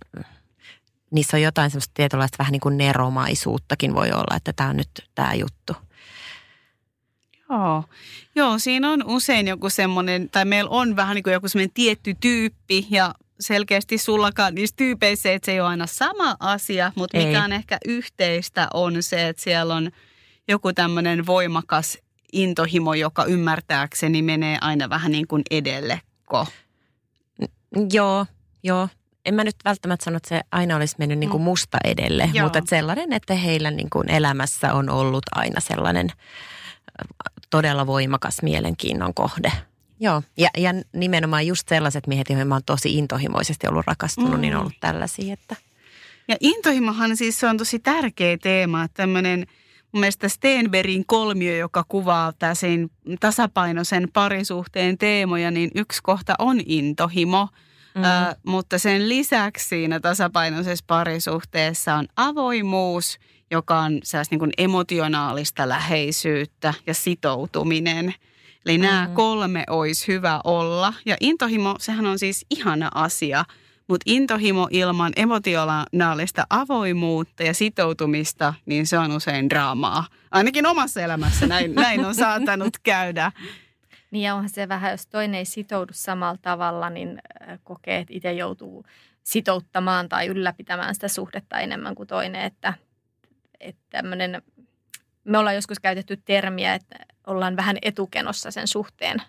niissä 1.15 1.37
on 1.37 1.43
jotain 1.43 1.71
semmoista 1.71 1.91
tietynlaista 1.93 2.35
vähän 2.39 2.51
niin 2.51 2.59
kuin 2.59 2.77
neromaisuuttakin 2.77 3.95
voi 3.95 4.11
olla, 4.11 4.35
että 4.35 4.53
tämä 4.53 4.69
on 4.69 4.77
nyt 4.77 4.89
tämä 5.15 5.33
juttu. 5.33 5.73
Joo. 7.49 7.83
Joo, 8.35 8.59
siinä 8.59 8.91
on 8.91 9.03
usein 9.05 9.47
joku 9.47 9.69
semmoinen, 9.69 10.29
tai 10.29 10.45
meillä 10.45 10.69
on 10.69 10.95
vähän 10.95 11.15
niin 11.15 11.23
kuin 11.23 11.33
joku 11.33 11.47
semmoinen 11.47 11.73
tietty 11.73 12.15
tyyppi 12.19 12.87
ja 12.89 13.13
selkeästi 13.39 13.97
sullakaan 13.97 14.55
niissä 14.55 14.75
tyypeissä, 14.75 15.33
että 15.33 15.45
se 15.45 15.51
ei 15.51 15.59
ole 15.59 15.69
aina 15.69 15.87
sama 15.87 16.35
asia, 16.39 16.91
mutta 16.95 17.17
ei. 17.17 17.25
mikä 17.25 17.43
on 17.43 17.53
ehkä 17.53 17.77
yhteistä 17.85 18.67
on 18.73 19.03
se, 19.03 19.27
että 19.27 19.43
siellä 19.43 19.75
on 19.75 19.91
joku 20.47 20.73
tämmöinen 20.73 21.25
voimakas 21.25 21.97
intohimo, 22.33 22.93
joka 22.93 23.25
ymmärtääkseni 23.25 24.21
menee 24.21 24.57
aina 24.61 24.89
vähän 24.89 25.11
niin 25.11 25.27
kuin 25.27 25.43
edellekko. 25.51 26.47
Joo, 27.91 28.25
joo. 28.63 28.89
En 29.25 29.33
mä 29.33 29.43
nyt 29.43 29.55
välttämättä 29.65 30.03
sano, 30.03 30.17
että 30.17 30.29
se 30.29 30.41
aina 30.51 30.75
olisi 30.75 30.95
mennyt 30.99 31.19
niin 31.19 31.29
kuin 31.29 31.41
mm. 31.41 31.45
musta 31.45 31.77
edelle, 31.83 32.29
Joo. 32.33 32.45
mutta 32.45 32.59
että 32.59 32.69
sellainen, 32.69 33.13
että 33.13 33.33
heillä 33.33 33.71
niin 33.71 33.89
kuin 33.89 34.09
elämässä 34.09 34.73
on 34.73 34.89
ollut 34.89 35.23
aina 35.35 35.59
sellainen– 35.59 36.09
todella 37.49 37.87
voimakas 37.87 38.41
mielenkiinnon 38.41 39.13
kohde. 39.13 39.51
Joo, 39.99 40.23
ja, 40.37 40.49
ja 40.57 40.71
nimenomaan 40.93 41.47
just 41.47 41.67
sellaiset 41.69 42.07
miehet, 42.07 42.29
joihin 42.29 42.47
mä 42.47 42.55
oon 42.55 42.61
tosi 42.65 42.97
intohimoisesti 42.97 43.67
ollut 43.67 43.87
rakastunut, 43.87 44.33
mm. 44.33 44.41
niin 44.41 44.55
on 44.55 44.61
ollut 44.61 44.79
tällaisia, 44.79 45.33
että... 45.33 45.55
Ja 46.27 46.35
intohimohan 46.39 47.17
siis 47.17 47.39
se 47.39 47.47
on 47.47 47.57
tosi 47.57 47.79
tärkeä 47.79 48.37
teema, 48.37 48.87
tämmöinen 48.93 49.47
mun 49.91 49.99
mielestä 49.99 50.29
Stenbergin 50.29 51.05
kolmio, 51.05 51.55
joka 51.55 51.85
kuvaa 51.87 52.33
sen 52.53 52.89
tasapainoisen 53.19 54.07
parisuhteen 54.13 54.97
teemoja, 54.97 55.51
niin 55.51 55.71
yksi 55.75 55.99
kohta 56.03 56.35
on 56.39 56.61
intohimo. 56.65 57.47
Mm. 57.95 58.03
Ö, 58.03 58.35
mutta 58.45 58.79
sen 58.79 59.09
lisäksi 59.09 59.67
siinä 59.67 59.99
tasapainoisessa 59.99 60.85
parisuhteessa 60.87 61.95
on 61.95 62.07
avoimuus– 62.15 63.17
joka 63.51 63.79
on 63.79 64.01
niin 64.31 64.39
kuin 64.39 64.51
emotionaalista 64.57 65.69
läheisyyttä 65.69 66.73
ja 66.87 66.93
sitoutuminen. 66.93 68.13
Eli 68.65 68.77
nämä 68.77 69.09
kolme 69.13 69.63
olisi 69.69 70.07
hyvä 70.07 70.41
olla. 70.43 70.93
Ja 71.05 71.15
intohimo, 71.19 71.75
sehän 71.79 72.05
on 72.05 72.19
siis 72.19 72.45
ihana 72.49 72.89
asia, 72.93 73.45
mutta 73.87 74.03
intohimo 74.05 74.67
ilman 74.71 75.13
emotionaalista 75.15 76.47
avoimuutta 76.49 77.43
ja 77.43 77.53
sitoutumista, 77.53 78.53
niin 78.65 78.87
se 78.87 78.97
on 78.97 79.11
usein 79.11 79.49
draamaa. 79.49 80.07
Ainakin 80.31 80.65
omassa 80.65 81.01
elämässä 81.01 81.47
näin, 81.47 81.75
näin 81.75 82.05
on 82.05 82.15
saattanut 82.25 82.77
käydä. 82.83 83.31
Niin 84.11 84.23
ja 84.23 84.35
onhan 84.35 84.49
se 84.49 84.69
vähän, 84.69 84.91
jos 84.91 85.07
toinen 85.07 85.37
ei 85.37 85.45
sitoudu 85.45 85.93
samalla 85.93 86.39
tavalla, 86.41 86.89
niin 86.89 87.21
äh, 87.41 87.59
kokee, 87.63 87.99
että 87.99 88.13
itse 88.13 88.33
joutuu 88.33 88.85
sitouttamaan 89.23 90.09
tai 90.09 90.27
ylläpitämään 90.27 90.95
sitä 90.95 91.07
suhdetta 91.07 91.59
enemmän 91.59 91.95
kuin 91.95 92.07
toinen. 92.07 92.41
Että, 92.41 92.73
että 93.59 93.81
tämmöinen, 93.89 94.41
me 95.23 95.37
ollaan 95.37 95.55
joskus 95.55 95.79
käytetty 95.79 96.17
termiä, 96.25 96.73
että 96.73 96.95
ollaan 97.27 97.55
vähän 97.55 97.77
etukenossa 97.81 98.51
sen 98.51 98.67
suhteen. 98.67 99.21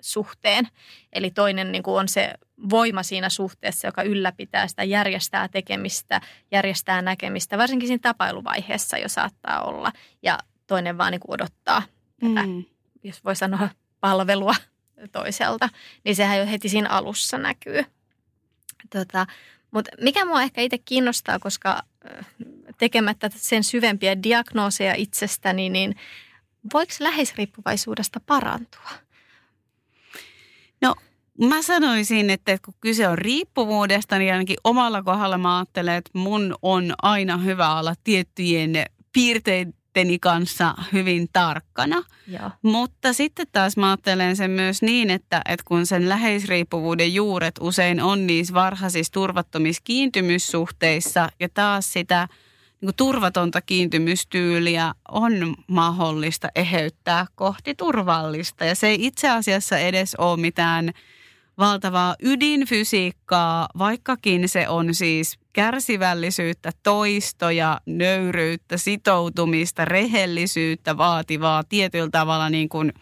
suhteen. 0.00 0.68
Eli 1.12 1.30
toinen 1.30 1.72
niin 1.72 1.82
kuin 1.82 2.00
on 2.00 2.08
se 2.08 2.34
voima 2.70 3.02
siinä 3.02 3.28
suhteessa, 3.28 3.88
joka 3.88 4.02
ylläpitää 4.02 4.68
sitä, 4.68 4.84
järjestää 4.84 5.48
tekemistä, 5.48 6.20
järjestää 6.50 7.02
näkemistä. 7.02 7.58
Varsinkin 7.58 7.88
siinä 7.88 8.00
tapailuvaiheessa 8.02 8.98
jo 8.98 9.08
saattaa 9.08 9.62
olla. 9.62 9.92
Ja 10.22 10.38
toinen 10.66 10.98
vaan 10.98 11.12
niin 11.12 11.20
kuin 11.20 11.34
odottaa 11.34 11.82
tätä, 12.20 12.46
mm. 12.46 12.64
jos 13.02 13.24
voi 13.24 13.36
sanoa 13.36 13.68
palvelua 14.02 14.54
toiselta, 15.12 15.68
niin 16.04 16.16
sehän 16.16 16.38
jo 16.38 16.46
heti 16.46 16.68
siinä 16.68 16.88
alussa 16.88 17.38
näkyy. 17.38 17.84
Tota, 18.90 19.26
mutta 19.70 19.90
mikä 20.00 20.24
mua 20.24 20.42
ehkä 20.42 20.60
itse 20.60 20.78
kiinnostaa, 20.78 21.38
koska 21.38 21.82
tekemättä 22.78 23.30
sen 23.36 23.64
syvempiä 23.64 24.22
diagnooseja 24.22 24.94
itsestäni, 24.94 25.68
niin 25.68 25.96
voiko 26.74 26.92
läheisriippuvaisuudesta 27.00 28.20
parantua? 28.26 28.90
No 30.80 30.94
mä 31.38 31.62
sanoisin, 31.62 32.30
että 32.30 32.58
kun 32.64 32.74
kyse 32.80 33.08
on 33.08 33.18
riippuvuudesta, 33.18 34.18
niin 34.18 34.32
ainakin 34.32 34.56
omalla 34.64 35.02
kohdalla 35.02 35.38
mä 35.38 35.58
ajattelen, 35.58 35.94
että 35.94 36.10
mun 36.14 36.54
on 36.62 36.94
aina 37.02 37.36
hyvä 37.36 37.78
olla 37.78 37.94
tiettyjen 38.04 38.72
piirteiden 39.12 39.74
itteni 39.92 40.18
kanssa 40.18 40.74
hyvin 40.92 41.28
tarkkana. 41.32 42.02
Joo. 42.28 42.50
Mutta 42.62 43.12
sitten 43.12 43.46
taas 43.52 43.76
mä 43.76 43.90
ajattelen 43.90 44.36
sen 44.36 44.50
myös 44.50 44.82
niin, 44.82 45.10
että, 45.10 45.42
että 45.48 45.64
kun 45.66 45.86
sen 45.86 46.08
läheisriippuvuuden 46.08 47.14
juuret 47.14 47.54
usein 47.60 48.02
on 48.02 48.26
niissä 48.26 48.54
varhaisissa 48.54 49.12
turvattomissa 49.12 49.82
kiintymyssuhteissa 49.84 51.28
ja 51.40 51.48
taas 51.54 51.92
sitä 51.92 52.28
niin 52.80 52.86
kuin 52.86 52.96
turvatonta 52.96 53.60
kiintymystyyliä 53.60 54.94
on 55.08 55.54
mahdollista 55.66 56.48
eheyttää 56.54 57.26
kohti 57.34 57.74
turvallista. 57.74 58.64
Ja 58.64 58.74
se 58.74 58.86
ei 58.86 59.06
itse 59.06 59.30
asiassa 59.30 59.78
edes 59.78 60.14
ole 60.14 60.40
mitään 60.40 60.90
valtavaa 61.58 62.16
ydinfysiikkaa, 62.22 63.68
vaikkakin 63.78 64.48
se 64.48 64.68
on 64.68 64.94
siis 64.94 65.41
kärsivällisyyttä, 65.52 66.70
toistoja, 66.82 67.80
nöyryyttä, 67.86 68.76
sitoutumista, 68.76 69.84
rehellisyyttä 69.84 70.96
vaativaa 70.96 71.64
tietyllä 71.64 72.08
tavalla 72.12 72.50
niin 72.50 72.68
kuin, 72.68 72.92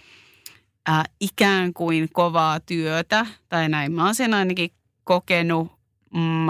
äh, 0.88 1.04
ikään 1.20 1.72
kuin 1.72 2.08
kovaa 2.12 2.60
työtä. 2.60 3.26
Tai 3.48 3.68
näin 3.68 3.92
mä 3.92 4.04
oon 4.04 4.14
sen 4.14 4.34
ainakin 4.34 4.70
kokenut, 5.04 5.72
mm, 6.14 6.48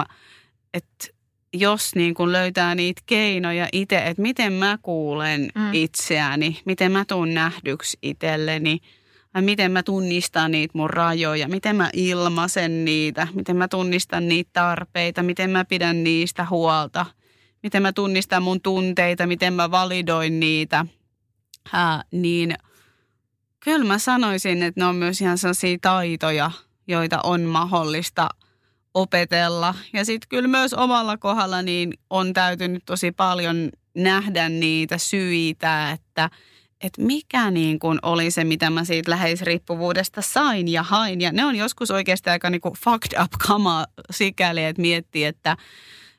että 0.74 1.06
jos 1.52 1.94
niin 1.94 2.14
kuin 2.14 2.32
löytää 2.32 2.74
niitä 2.74 3.02
keinoja 3.06 3.68
itse, 3.72 3.98
että 3.98 4.22
miten 4.22 4.52
mä 4.52 4.78
kuulen 4.82 5.50
mm. 5.54 5.74
itseäni, 5.74 6.60
miten 6.64 6.92
mä 6.92 7.04
tuun 7.04 7.34
nähdyksi 7.34 7.98
itselleni– 8.02 8.78
miten 9.40 9.72
mä 9.72 9.82
tunnistan 9.82 10.50
niitä 10.50 10.78
mun 10.78 10.90
rajoja, 10.90 11.48
miten 11.48 11.76
mä 11.76 11.90
ilmaisen 11.92 12.84
niitä, 12.84 13.28
miten 13.34 13.56
mä 13.56 13.68
tunnistan 13.68 14.28
niitä 14.28 14.50
tarpeita, 14.52 15.22
miten 15.22 15.50
mä 15.50 15.64
pidän 15.64 16.04
niistä 16.04 16.46
huolta, 16.50 17.06
miten 17.62 17.82
mä 17.82 17.92
tunnistan 17.92 18.42
mun 18.42 18.60
tunteita, 18.60 19.26
miten 19.26 19.54
mä 19.54 19.70
validoin 19.70 20.40
niitä, 20.40 20.86
Ää, 21.72 22.04
niin 22.10 22.54
kyllä 23.60 23.84
mä 23.84 23.98
sanoisin, 23.98 24.62
että 24.62 24.80
ne 24.80 24.86
on 24.86 24.96
myös 24.96 25.20
ihan 25.20 25.38
sellaisia 25.38 25.78
taitoja, 25.80 26.50
joita 26.86 27.20
on 27.24 27.40
mahdollista 27.40 28.28
opetella. 28.94 29.74
Ja 29.92 30.04
sitten 30.04 30.28
kyllä 30.28 30.48
myös 30.48 30.74
omalla 30.74 31.16
kohdalla 31.16 31.62
niin 31.62 31.94
on 32.10 32.32
täytynyt 32.32 32.82
tosi 32.86 33.12
paljon 33.12 33.70
nähdä 33.94 34.48
niitä 34.48 34.98
syitä, 34.98 35.90
että– 35.90 36.30
että 36.82 37.02
mikä 37.02 37.50
niin 37.50 37.78
kuin 37.78 37.98
oli 38.02 38.30
se, 38.30 38.44
mitä 38.44 38.70
mä 38.70 38.84
siitä 38.84 39.10
läheisriippuvuudesta 39.10 40.22
sain 40.22 40.68
ja 40.68 40.82
hain. 40.82 41.20
Ja 41.20 41.32
ne 41.32 41.44
on 41.44 41.56
joskus 41.56 41.90
oikeasti 41.90 42.30
aika 42.30 42.50
niin 42.50 42.60
kuin 42.60 42.74
fucked 42.84 43.22
up 43.22 43.32
kama 43.48 43.86
sikäli, 44.10 44.64
että 44.64 44.82
miettii, 44.82 45.24
että, 45.24 45.56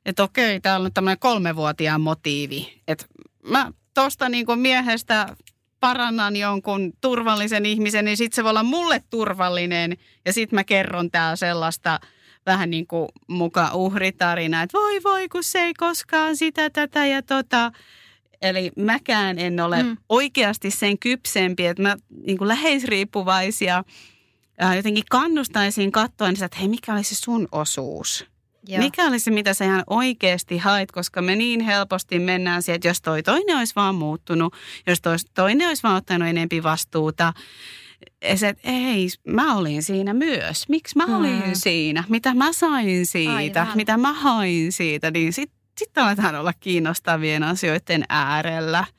että 0.05 0.23
okei, 0.23 0.61
täällä 0.61 0.85
on 0.85 0.93
tämmöinen 0.93 1.19
kolmevuotiaan 1.19 2.01
motiivi. 2.01 2.81
Että 2.87 3.05
mä 3.49 3.71
tuosta 3.93 4.29
niin 4.29 4.45
kuin 4.45 4.59
miehestä 4.59 5.35
parannan 5.79 6.35
jonkun 6.35 6.93
turvallisen 7.01 7.65
ihmisen, 7.65 8.05
niin 8.05 8.17
sitten 8.17 8.35
se 8.35 8.43
voi 8.43 8.49
olla 8.49 8.63
mulle 8.63 9.03
turvallinen. 9.09 9.97
Ja 10.25 10.33
sitten 10.33 10.57
mä 10.57 10.63
kerron 10.63 11.11
täällä 11.11 11.35
sellaista 11.35 11.99
vähän 12.45 12.69
niin 12.69 12.87
kuin 12.87 13.09
muka 13.27 13.69
uhritarina, 13.73 14.61
että 14.61 14.77
voi 14.77 15.03
voi, 15.03 15.29
kun 15.29 15.43
se 15.43 15.59
ei 15.59 15.73
koskaan 15.73 16.37
sitä, 16.37 16.69
tätä 16.69 17.05
ja 17.05 17.21
tota. 17.21 17.71
Eli 18.41 18.71
mäkään 18.77 19.39
en 19.39 19.59
ole 19.59 19.83
mm. 19.83 19.97
oikeasti 20.09 20.71
sen 20.71 20.99
kypsempi, 20.99 21.65
että 21.65 21.83
mä 21.83 21.95
niin 22.25 22.37
kuin 22.37 22.47
läheisriippuvaisia 22.47 23.83
ää, 24.59 24.75
jotenkin 24.75 25.03
kannustaisin 25.09 25.91
katsoa, 25.91 26.29
että 26.29 26.57
hei, 26.59 26.67
mikä 26.67 26.93
olisi 26.93 27.15
se 27.15 27.21
sun 27.21 27.47
osuus? 27.51 28.25
Joo. 28.67 28.79
Mikä 28.79 29.07
olisi 29.07 29.23
se, 29.23 29.31
mitä 29.31 29.53
sä 29.53 29.65
ihan 29.65 29.83
oikeasti 29.87 30.57
hait, 30.57 30.91
koska 30.91 31.21
me 31.21 31.35
niin 31.35 31.61
helposti 31.61 32.19
mennään 32.19 32.61
siihen, 32.61 32.75
että 32.75 32.87
jos 32.87 33.01
toi 33.01 33.23
toinen 33.23 33.57
olisi 33.57 33.75
vaan 33.75 33.95
muuttunut, 33.95 34.53
jos 34.87 35.01
toi 35.01 35.15
toinen 35.33 35.67
olisi 35.67 35.83
vaan 35.83 35.95
ottanut 35.95 36.27
enempi 36.27 36.63
vastuuta, 36.63 37.33
ja 38.23 38.37
se, 38.37 38.47
että 38.47 38.69
ei, 38.71 39.07
mä 39.27 39.55
olin 39.55 39.83
siinä 39.83 40.13
myös. 40.13 40.69
Miksi 40.69 40.97
mä 40.97 41.17
olin 41.17 41.43
hmm. 41.43 41.51
siinä? 41.53 42.03
Mitä 42.09 42.33
mä 42.33 42.53
sain 42.53 43.05
siitä? 43.05 43.61
Aivan. 43.61 43.67
Mitä 43.75 43.97
mä 43.97 44.13
hain 44.13 44.71
siitä? 44.71 45.11
Niin 45.11 45.33
sitten 45.33 45.60
sitten 45.77 46.03
aletaan 46.03 46.35
olla 46.35 46.53
kiinnostavien 46.59 47.43
asioiden 47.43 48.03
äärellä– 48.09 48.85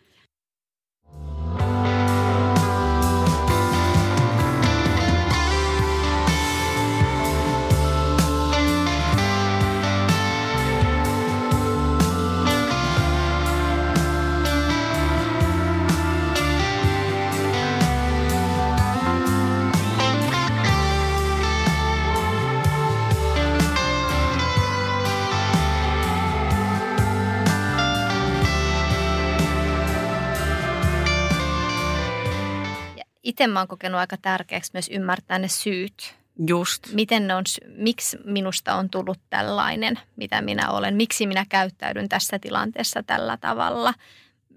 itse 33.23 33.47
mä 33.47 33.61
oon 33.61 33.69
kokenut 33.69 34.01
aika 34.01 34.17
tärkeäksi 34.17 34.71
myös 34.75 34.89
ymmärtää 34.89 35.39
ne 35.39 35.49
syyt. 35.49 36.15
Just. 36.47 36.93
Miten 36.93 37.27
ne 37.27 37.35
on, 37.35 37.45
miksi 37.69 38.19
minusta 38.25 38.75
on 38.75 38.91
tullut 38.91 39.19
tällainen, 39.31 39.99
mitä 40.17 40.43
minä 40.43 40.71
olen, 40.71 40.97
miksi 40.97 41.27
minä 41.27 41.47
käyttäydyn 41.49 42.09
tässä 42.09 42.39
tilanteessa 42.39 43.03
tällä 43.03 43.37
tavalla 43.37 43.95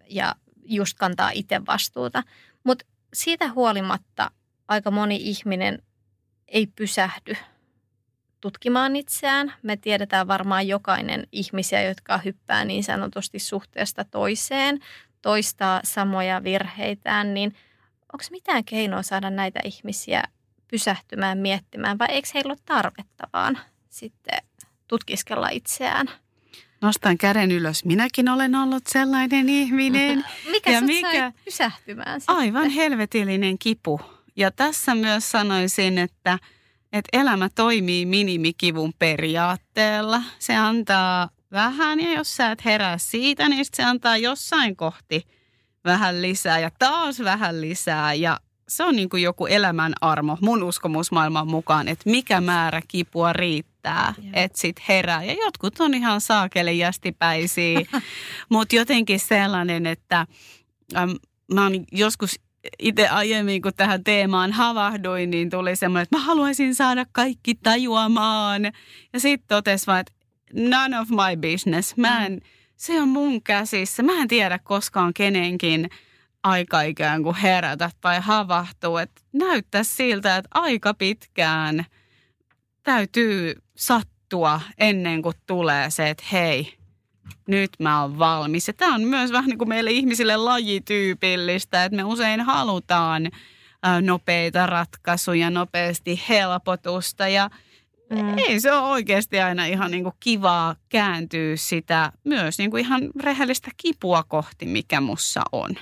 ja 0.10 0.36
just 0.64 0.98
kantaa 0.98 1.30
itse 1.30 1.62
vastuuta. 1.68 2.24
Mutta 2.64 2.86
siitä 3.14 3.52
huolimatta 3.52 4.32
aika 4.68 4.92
moni 4.92 5.16
ihminen 5.22 5.82
ei 6.48 6.68
pysähdy 6.68 7.36
tutkimaan 8.42 8.96
itseään. 8.96 9.54
Me 9.62 9.78
tiedetään 9.78 10.28
varmaan 10.28 10.68
jokainen 10.68 11.28
ihmisiä, 11.32 11.82
jotka 11.82 12.18
hyppää 12.18 12.66
niin 12.66 12.84
sanotusti 12.84 13.40
suhteesta 13.40 14.04
toiseen, 14.04 14.80
toistaa 15.22 15.82
samoja 15.84 16.44
virheitään, 16.44 17.34
niin– 17.34 17.56
onko 18.16 18.26
mitään 18.32 18.66
keinoa 18.66 19.04
saada 19.04 19.30
näitä 19.30 19.60
ihmisiä 19.64 20.24
pysähtymään 20.68 21.38
miettimään 21.38 22.00
vai 22.00 22.08
eikö 22.10 22.28
heillä 22.34 22.52
ole 22.52 22.60
tarvetta 22.66 23.28
vaan 23.34 23.60
sitten 23.90 24.40
tutkiskella 24.88 25.50
itseään? 25.50 26.08
Nostan 26.82 27.18
käden 27.18 27.52
ylös. 27.52 27.86
Minäkin 27.86 28.30
olen 28.30 28.56
ollut 28.56 28.88
sellainen 28.88 29.50
ihminen. 29.50 30.26
mikä 30.52 30.72
ja 30.72 30.82
mikä 30.82 31.32
pysähtymään 31.46 32.22
sitten? 32.22 32.36
Aivan 32.36 32.70
helvetillinen 32.70 33.58
kipu. 33.58 34.02
Ja 34.36 34.52
tässä 34.52 34.96
myös 34.96 35.32
sanoisin, 35.32 35.98
että, 35.98 36.40
että 36.94 37.20
elämä 37.20 37.50
toimii 37.56 38.06
minimikivun 38.06 38.94
periaatteella. 39.00 40.22
Se 40.40 40.56
antaa 40.56 41.30
vähän 41.52 42.00
ja 42.00 42.14
jos 42.14 42.36
sä 42.36 42.52
et 42.52 42.66
herää 42.66 42.98
siitä, 42.98 43.50
niin 43.50 43.66
se 43.74 43.84
antaa 43.84 44.18
jossain 44.18 44.76
kohti– 44.76 45.22
vähän 45.86 46.22
lisää 46.22 46.60
ja 46.60 46.72
taas 46.80 47.20
vähän 47.20 47.62
lisää. 47.62 48.14
Ja 48.14 48.40
se 48.68 48.84
on 48.84 48.96
niin 48.96 49.10
kuin 49.10 49.24
joku 49.24 49.46
elämän 49.46 49.94
armo 50.02 50.38
mun 50.42 50.64
uskomusmaailman 50.64 51.48
mukaan, 51.48 51.88
että 51.88 52.10
mikä 52.10 52.42
määrä 52.42 52.82
kipua 52.88 53.34
riittää, 53.34 54.14
että 54.34 54.60
sit 54.60 54.76
herää. 54.88 55.24
Ja 55.24 55.34
jotkut 55.34 55.80
on 55.80 55.94
ihan 55.94 56.22
saakeliastipäisiä, 56.22 57.80
mutta 58.50 58.76
jotenkin 58.76 59.20
sellainen, 59.20 59.86
että 59.86 60.26
äm, 60.96 61.16
mä 61.54 61.64
oon 61.64 61.86
joskus 61.92 62.40
itse 62.80 63.08
aiemmin, 63.08 63.62
kun 63.62 63.72
tähän 63.78 64.04
teemaan 64.04 64.52
havahduin, 64.52 65.30
niin 65.30 65.50
tuli 65.50 65.76
semmoinen, 65.76 66.04
että 66.04 66.18
mä 66.18 66.24
haluaisin 66.24 66.76
saada 66.76 67.06
kaikki 67.12 67.56
tajuamaan. 67.56 68.64
Ja 69.14 69.20
sitten 69.20 69.48
totesi 69.48 69.88
vaan, 69.88 70.00
että 70.00 70.14
none 70.54 71.00
of 71.00 71.10
my 71.10 71.52
business. 71.52 71.98
Mä 71.98 72.26
en, 72.26 72.34
mm. 72.34 72.40
Se 72.76 73.02
on 73.02 73.10
mun 73.10 73.44
käsissä. 73.44 74.04
Mä 74.04 74.22
en 74.22 74.28
tiedä 74.28 74.60
koskaan 74.60 75.14
kenenkin 75.14 75.90
aika 76.44 76.82
ikään 76.82 77.24
kuin 77.24 77.36
herätä 77.36 77.92
tai 78.02 78.22
havahtua. 78.22 79.02
Että 79.02 79.22
näyttää 79.34 79.84
siltä, 79.84 80.38
että 80.38 80.50
aika 80.54 80.94
pitkään 80.94 81.86
täytyy 82.84 83.56
sattua 83.76 84.62
ennen 84.78 85.22
kuin 85.22 85.36
tulee 85.48 85.90
se, 85.90 86.10
että 86.10 86.24
hei, 86.32 86.74
nyt 87.48 87.72
mä 87.80 88.02
oon 88.02 88.20
valmis. 88.20 88.68
Ja 88.68 88.74
tämä 88.74 88.96
on 88.96 89.02
myös 89.02 89.32
vähän 89.32 89.50
niin 89.50 89.58
kuin 89.58 89.70
meille 89.70 89.92
ihmisille 89.92 90.38
lajityypillistä, 90.38 91.86
että 91.86 91.96
me 91.96 92.04
usein 92.04 92.42
halutaan 92.42 93.32
nopeita 94.02 94.66
ratkaisuja, 94.66 95.50
nopeasti 95.50 96.22
helpotusta 96.30 97.28
ja 97.28 97.50
Mm. 98.10 98.38
Ei 98.38 98.60
se 98.60 98.72
ole 98.72 98.92
oikeasti 98.92 99.40
aina 99.40 99.66
ihan 99.66 99.92
niin 99.92 100.04
kuin 100.04 100.16
kivaa 100.20 100.76
kääntyä 100.90 101.56
sitä 101.56 102.12
myös 102.24 102.58
niin 102.58 102.72
kuin 102.72 102.82
ihan 102.86 103.10
rehellistä 103.20 103.72
kipua 103.78 104.24
kohti, 104.24 104.66
mikä 104.66 105.02
mussa 105.02 105.42
on. 105.52 105.76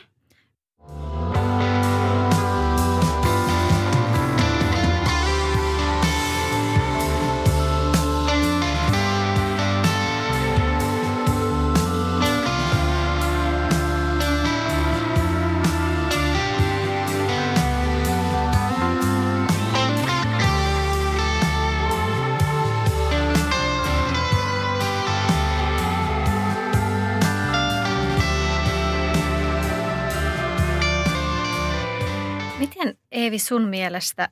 Eevi, 33.14 33.40
sun 33.40 33.62
mielestä 33.62 34.30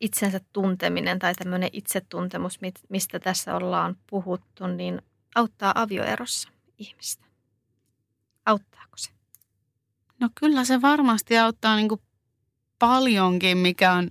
itsensä 0.00 0.40
tunteminen 0.52 1.18
tai 1.18 1.34
tämmöinen 1.34 1.70
itsetuntemus, 1.72 2.58
mistä 2.88 3.18
tässä 3.18 3.56
ollaan 3.56 3.96
puhuttu, 4.10 4.66
niin 4.66 5.02
auttaa 5.34 5.72
avioerossa 5.74 6.48
ihmistä? 6.78 7.24
Auttaako 8.46 8.96
se? 8.96 9.10
No 10.20 10.28
kyllä 10.34 10.64
se 10.64 10.82
varmasti 10.82 11.38
auttaa 11.38 11.76
niin 11.76 11.88
kuin 11.88 12.00
paljonkin, 12.78 13.58
mikä 13.58 13.92
on 13.92 14.04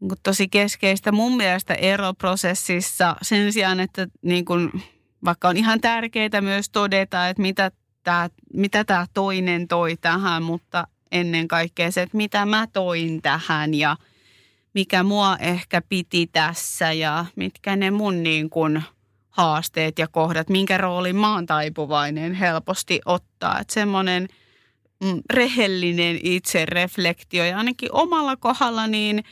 niin 0.00 0.08
kuin 0.08 0.20
tosi 0.22 0.48
keskeistä 0.48 1.12
mun 1.12 1.36
mielestä 1.36 1.74
eroprosessissa 1.74 3.16
sen 3.22 3.52
sijaan, 3.52 3.80
että 3.80 4.06
niin 4.22 4.44
kuin, 4.44 4.82
vaikka 5.24 5.48
on 5.48 5.56
ihan 5.56 5.80
tärkeää 5.80 6.40
myös 6.40 6.70
todeta, 6.70 7.28
että 7.28 7.42
mitä 7.42 7.70
tämä, 8.02 8.30
mitä 8.52 8.84
tämä 8.84 9.06
toinen 9.14 9.68
toi 9.68 9.96
tähän, 9.96 10.42
mutta 10.42 10.86
ennen 11.12 11.48
kaikkea 11.48 11.90
se, 11.90 12.02
että 12.02 12.16
mitä 12.16 12.46
mä 12.46 12.66
toin 12.72 13.22
tähän 13.22 13.74
ja 13.74 13.96
mikä 14.74 15.02
mua 15.02 15.36
ehkä 15.40 15.82
piti 15.88 16.26
tässä 16.26 16.92
ja 16.92 17.26
mitkä 17.36 17.76
ne 17.76 17.90
mun 17.90 18.22
niin 18.22 18.50
kuin 18.50 18.82
haasteet 19.30 19.98
ja 19.98 20.08
kohdat, 20.08 20.48
minkä 20.48 20.78
roolin 20.78 21.16
mä 21.16 21.34
oon 21.34 21.46
taipuvainen 21.46 22.34
helposti 22.34 23.00
ottaa. 23.04 23.60
Että 23.60 23.74
semmoinen 23.74 24.28
mm, 25.04 25.20
rehellinen 25.32 26.18
itsereflektio 26.22 27.44
ja 27.44 27.58
ainakin 27.58 27.92
omalla 27.92 28.36
kohdalla 28.36 28.86
niin 28.86 29.24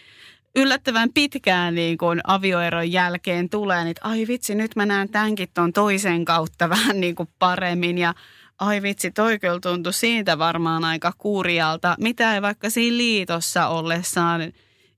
yllättävän 0.56 1.08
pitkään 1.14 1.74
niin 1.74 1.98
kuin 1.98 2.20
avioeron 2.24 2.92
jälkeen 2.92 3.48
tulee, 3.48 3.78
niin 3.78 3.90
että 3.90 4.08
ai 4.08 4.26
vitsi, 4.28 4.54
nyt 4.54 4.76
mä 4.76 4.86
näen 4.86 5.08
tämänkin 5.08 5.48
ton 5.54 5.72
toisen 5.72 6.24
kautta 6.24 6.68
vähän 6.76 7.00
niin 7.00 7.14
kuin 7.14 7.28
paremmin 7.38 7.98
ja 7.98 8.14
ai 8.60 8.82
vitsi, 8.82 9.10
toi 9.10 9.38
kyllä 9.38 9.60
tuntui 9.60 9.92
siitä 9.92 10.38
varmaan 10.38 10.84
aika 10.84 11.12
kurjalta, 11.18 11.96
mitä 12.00 12.34
ei 12.34 12.42
vaikka 12.42 12.70
siinä 12.70 12.96
liitossa 12.96 13.68
ollessaan 13.68 14.40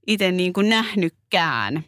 itse 0.07 0.33
niin 0.33 0.53
kuin 0.53 0.69
nähnytkään. 0.69 1.85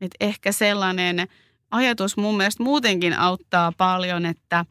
Et 0.00 0.10
ehkä 0.20 0.52
sellainen 0.52 1.28
ajatus 1.70 2.16
mun 2.16 2.36
mielestä 2.36 2.62
muutenkin 2.62 3.18
auttaa 3.18 3.72
paljon, 3.72 4.26
että, 4.26 4.64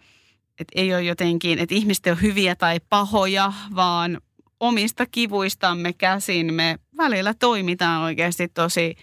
että 0.60 0.72
ei 0.76 0.93
ole 0.93 1.04
jotenkin, 1.04 1.60
että 1.60 1.76
ihmiset 1.76 2.08
on 2.08 2.22
hyviä 2.22 2.56
tai 2.56 2.80
pahoja, 2.89 3.54
vaan 3.76 4.22
omista 4.60 5.06
kivuistamme 5.06 5.93
käsin 5.93 6.54
me 6.54 6.78
välillä 6.98 7.34
toimitaan 7.34 8.02
oikeasti 8.02 8.48
tosi 8.48 8.96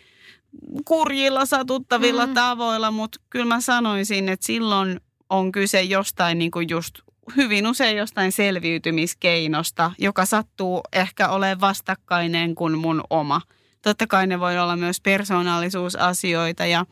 kurjilla, 0.85 1.47
satuttavilla 1.47 2.27
mm. 2.27 2.35
tavoilla, 2.35 2.91
mutta 2.91 3.21
kyllä 3.31 3.45
mä 3.45 3.61
sanoisin, 3.61 4.29
että 4.29 4.47
silloin 4.47 5.01
on 5.31 5.53
kyse 5.53 5.83
jostain 5.83 6.39
niin 6.39 6.51
kuin 6.51 6.69
just 6.71 6.95
hyvin 7.37 7.67
usein 7.67 7.97
jostain 7.97 8.33
selviytymiskeinosta, 8.33 9.93
joka 9.99 10.25
sattuu 10.25 10.81
ehkä 10.93 11.29
olemaan 11.29 11.61
vastakkainen 11.61 12.55
kuin 12.55 12.79
mun 12.79 13.03
oma. 13.11 13.41
Totta 13.83 14.07
kai 14.07 14.27
ne 14.27 14.41
voi 14.41 14.59
olla 14.59 14.77
myös 14.77 15.01
persoonallisuusasioita 15.01 16.67
ja 16.67 16.87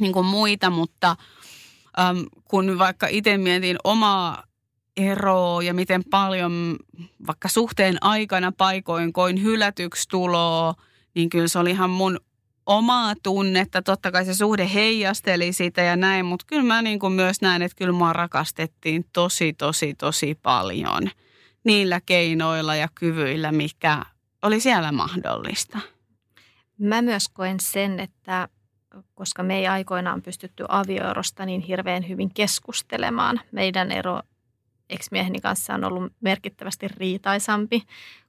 niin 0.00 0.12
kuin 0.12 0.26
muita, 0.26 0.70
mutta 0.70 1.16
äm, 1.98 2.24
kun 2.44 2.78
vaikka 2.78 3.06
itse 3.06 3.38
mietin 3.38 3.76
omaa 3.84 4.42
eroa 4.96 5.62
ja 5.62 5.74
miten 5.74 6.04
paljon 6.10 6.76
vaikka 7.26 7.48
suhteen 7.48 7.96
aikana 8.00 8.52
paikoin 8.52 9.12
koin 9.12 9.42
hylätyksi 9.42 10.08
tuloa, 10.08 10.74
niin 11.14 11.30
kyllä 11.30 11.48
se 11.48 11.58
oli 11.58 11.70
ihan 11.70 11.90
mun 11.90 12.20
omaa 12.70 13.14
tunnetta. 13.22 13.82
Totta 13.82 14.12
kai 14.12 14.24
se 14.24 14.34
suhde 14.34 14.70
heijasteli 14.74 15.52
sitä 15.52 15.82
ja 15.82 15.96
näin, 15.96 16.26
mutta 16.26 16.46
kyllä 16.48 16.62
mä 16.62 16.82
niin 16.82 16.98
kuin 16.98 17.12
myös 17.12 17.40
näen, 17.40 17.62
että 17.62 17.76
kyllä 17.76 17.92
mua 17.92 18.12
rakastettiin 18.12 19.04
tosi, 19.12 19.52
tosi, 19.52 19.94
tosi 19.94 20.38
paljon 20.42 21.10
niillä 21.64 22.00
keinoilla 22.06 22.74
ja 22.74 22.88
kyvyillä, 22.94 23.52
mikä 23.52 24.02
oli 24.42 24.60
siellä 24.60 24.92
mahdollista. 24.92 25.78
Mä 26.78 27.02
myös 27.02 27.28
koen 27.28 27.56
sen, 27.60 28.00
että 28.00 28.48
koska 29.14 29.42
me 29.42 29.58
ei 29.58 29.66
aikoinaan 29.66 30.22
pystytty 30.22 30.64
avioerosta 30.68 31.46
niin 31.46 31.60
hirveän 31.60 32.08
hyvin 32.08 32.34
keskustelemaan. 32.34 33.40
Meidän 33.52 33.92
ero 33.92 34.20
ex-mieheni 34.90 35.40
kanssa 35.40 35.74
on 35.74 35.84
ollut 35.84 36.12
merkittävästi 36.20 36.88
riitaisampi 36.88 37.82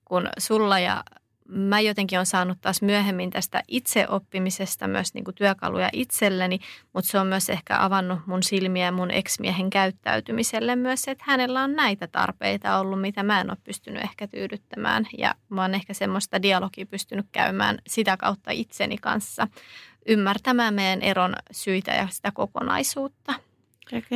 kuin 0.06 0.30
sulla 0.38 0.80
ja 0.80 1.04
mä 1.52 1.80
jotenkin 1.80 2.20
on 2.20 2.26
saanut 2.26 2.58
taas 2.62 2.82
myöhemmin 2.82 3.30
tästä 3.30 3.64
itseoppimisesta 3.68 4.88
myös 4.88 5.14
niin 5.14 5.24
kuin 5.24 5.36
työkaluja 5.36 5.90
itselleni, 5.94 6.60
mutta 6.94 7.12
se 7.12 7.20
on 7.20 7.28
myös 7.28 7.50
ehkä 7.50 7.84
avannut 7.84 8.20
mun 8.26 8.44
silmiä 8.44 8.92
mun 8.92 9.12
eksmiehen 9.12 9.70
käyttäytymiselle 9.70 10.76
myös, 10.76 11.08
että 11.08 11.24
hänellä 11.28 11.64
on 11.64 11.76
näitä 11.76 12.08
tarpeita 12.08 12.80
ollut, 12.80 13.02
mitä 13.02 13.24
mä 13.24 13.42
en 13.42 13.50
ole 13.50 13.58
pystynyt 13.64 14.04
ehkä 14.04 14.28
tyydyttämään 14.28 15.08
ja 15.18 15.36
mä 15.50 15.62
oon 15.62 15.76
ehkä 15.76 15.94
semmoista 15.94 16.42
dialogia 16.42 16.86
pystynyt 16.86 17.26
käymään 17.32 17.78
sitä 17.88 18.18
kautta 18.18 18.52
itseni 18.52 18.98
kanssa 18.98 19.48
ymmärtämään 20.08 20.74
meidän 20.74 21.02
eron 21.02 21.36
syitä 21.52 21.92
ja 21.92 22.08
sitä 22.12 22.32
kokonaisuutta. 22.32 23.34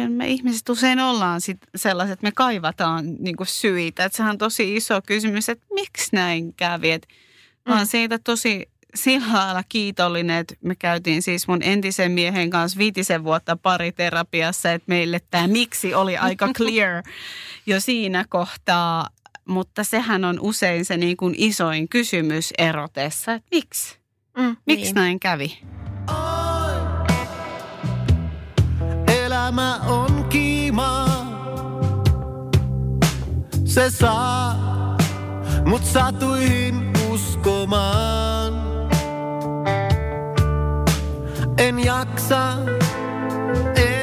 Me 0.10 0.28
ihmiset 0.28 0.69
usein 0.69 1.00
ollaan 1.00 1.41
sit 1.41 1.58
sellaiset, 1.76 2.13
että 2.13 2.28
me 2.28 2.32
kaivataan 2.32 3.06
niin 3.19 3.36
syitä. 3.43 4.06
Että 4.06 4.17
sehän 4.17 4.32
on 4.32 4.38
tosi 4.38 4.76
iso 4.76 5.02
kysymys, 5.02 5.50
että 5.50 5.65
miksi 5.74 6.10
näin 6.13 6.54
kävi. 6.54 6.91
Mä 7.67 7.73
oon 7.73 7.84
mm. 7.84 7.88
siitä 7.88 8.19
tosi 8.19 8.69
sillä 8.95 9.34
lailla 9.34 9.63
kiitollinen, 9.69 10.38
että 10.38 10.56
me 10.62 10.75
käytiin 10.75 11.21
siis 11.21 11.47
mun 11.47 11.63
entisen 11.63 12.12
miehen 12.12 12.49
kanssa 12.49 12.78
viitisen 12.78 13.23
vuotta 13.23 13.56
pariterapiassa, 13.56 14.71
että 14.71 14.86
meille 14.88 15.21
tämä 15.32 15.47
miksi 15.47 15.93
oli 15.93 16.17
aika 16.17 16.47
clear 16.58 17.04
jo 17.65 17.80
siinä 17.80 18.25
kohtaa. 18.30 19.10
Mutta 19.47 19.84
sehän 19.84 20.25
on 20.25 20.39
usein 20.39 20.86
se 20.86 20.97
niin 20.97 21.17
kuin 21.17 21.36
isoin 21.38 21.89
kysymys 21.89 22.54
erotessa, 22.58 23.34
että 23.34 23.47
miksi? 23.51 23.97
Mm, 24.38 24.56
miksi 24.65 24.86
niin. 24.86 24.95
näin 24.95 25.19
kävi? 25.19 25.60
Elämä 29.25 29.75
on 29.75 30.25
kiima. 30.30 31.06
Se 33.65 33.89
saa 33.89 34.56
mut 35.65 35.86
satuihin 35.86 36.85
uskomaan. 37.15 38.54
En 41.58 41.80
jaksa 41.80 42.58
enää 43.75 43.94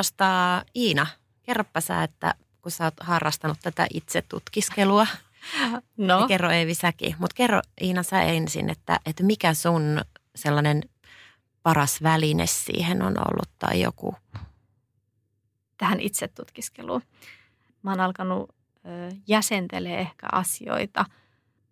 kiinnostaa, 0.00 0.62
Iina, 0.76 1.06
kerropa 1.42 1.80
sä, 1.80 2.02
että 2.02 2.34
kun 2.62 2.72
sä 2.72 2.84
oot 2.84 2.94
harrastanut 3.00 3.58
tätä 3.62 3.86
itse 3.94 4.22
tutkiskelua, 4.22 5.06
No, 5.96 6.20
ja 6.20 6.26
kerro 6.28 6.50
Eevi 6.50 6.74
säkin, 6.74 7.16
mutta 7.18 7.34
kerro 7.34 7.60
Iina 7.80 8.02
sä 8.02 8.22
ensin, 8.22 8.70
että, 8.70 9.00
että 9.06 9.22
mikä 9.22 9.54
sun 9.54 10.00
sellainen 10.34 10.82
paras 11.62 12.02
väline 12.02 12.46
siihen 12.46 13.02
on 13.02 13.14
ollut 13.18 13.48
tai 13.58 13.80
joku. 13.80 14.14
tähän 15.76 16.00
itse 16.00 16.28
tutkiskeluun. 16.28 17.02
Mä 17.82 17.90
oon 17.90 18.00
alkanut 18.00 18.50
ö, 18.50 19.16
jäsentelee 19.26 20.00
ehkä 20.00 20.26
asioita 20.32 21.04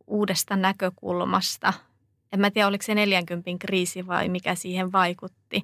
uudesta 0.06 0.56
näkökulmasta. 0.56 1.72
En 2.32 2.40
mä 2.40 2.50
tiedä, 2.50 2.68
oliko 2.68 2.82
se 2.82 2.94
40 2.94 3.50
kriisi 3.58 4.06
vai 4.06 4.28
mikä 4.28 4.54
siihen 4.54 4.92
vaikutti. 4.92 5.62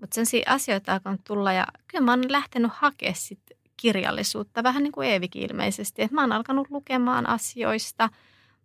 Mutta 0.00 0.14
sen 0.14 0.42
asioita 0.46 0.92
alkanut 0.92 1.20
tulla 1.24 1.52
ja 1.52 1.66
kyllä 1.88 2.04
mä 2.04 2.12
oon 2.12 2.32
lähtenyt 2.32 2.72
hakemaan 2.74 3.14
sit 3.16 3.40
kirjallisuutta 3.76 4.62
vähän 4.62 4.82
niin 4.82 4.92
kuin 4.92 5.08
Eevikin 5.08 5.50
ilmeisesti. 5.50 6.02
Et 6.02 6.10
mä 6.10 6.20
oon 6.20 6.32
alkanut 6.32 6.70
lukemaan 6.70 7.28
asioista, 7.28 8.08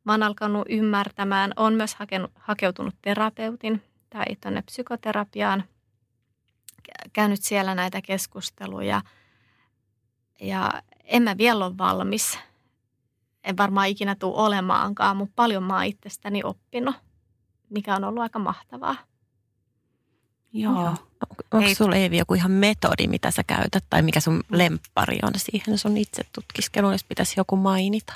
mä 0.03 0.13
oon 0.13 0.23
alkanut 0.23 0.65
ymmärtämään, 0.69 1.53
oon 1.55 1.73
myös 1.73 1.95
hakenut, 1.95 2.31
hakeutunut 2.35 2.95
terapeutin 3.01 3.83
tai 4.09 4.25
tuonne 4.41 4.61
psykoterapiaan, 4.61 5.63
kä- 6.89 7.09
käynyt 7.13 7.41
siellä 7.41 7.75
näitä 7.75 8.01
keskusteluja 8.01 9.01
ja 10.41 10.71
en 11.03 11.23
mä 11.23 11.37
vielä 11.37 11.65
ole 11.65 11.77
valmis. 11.77 12.39
En 13.43 13.57
varmaan 13.57 13.87
ikinä 13.87 14.15
tule 14.15 14.35
olemaankaan, 14.35 15.17
mutta 15.17 15.33
paljon 15.35 15.63
mä 15.63 15.73
oon 15.73 15.83
itsestäni 15.83 16.43
oppinut, 16.43 16.95
mikä 17.69 17.95
on 17.95 18.03
ollut 18.03 18.23
aika 18.23 18.39
mahtavaa. 18.39 18.95
Joo. 20.53 20.95
Onko 21.51 21.67
Ei- 21.67 21.75
sulla 21.75 21.95
Eevi 21.95 22.17
joku 22.17 22.33
ihan 22.33 22.51
metodi, 22.51 23.07
mitä 23.07 23.31
sä 23.31 23.43
käytät 23.43 23.83
tai 23.89 24.01
mikä 24.01 24.19
sun 24.19 24.43
lemppari 24.51 25.19
on 25.23 25.31
siihen 25.37 25.77
sun 25.77 25.97
itse 25.97 26.23
tutkiskeluun, 26.33 26.93
jos 26.93 27.03
pitäisi 27.03 27.33
joku 27.37 27.55
mainita? 27.55 28.13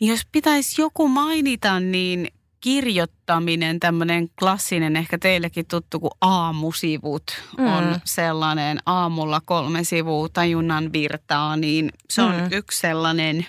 Niin 0.00 0.10
Jos 0.10 0.26
pitäisi 0.32 0.80
joku 0.82 1.08
mainita, 1.08 1.80
niin 1.80 2.28
kirjoittaminen, 2.60 3.80
tämmöinen 3.80 4.28
klassinen, 4.38 4.96
ehkä 4.96 5.18
teillekin 5.18 5.66
tuttu 5.66 6.00
kuin 6.00 6.10
aamusivut, 6.20 7.22
mm. 7.58 7.66
on 7.66 7.84
Mm. 7.84 8.00
sellainen 8.04 8.78
aamulla 8.86 9.40
kolme 9.44 9.84
sivua 9.84 10.28
tajunnan 10.32 10.92
virtaa, 10.92 11.56
niin 11.56 11.90
se 12.10 12.22
on 12.22 12.34
Mm. 12.34 12.48
yksi 12.52 12.80
sellainen 12.80 13.46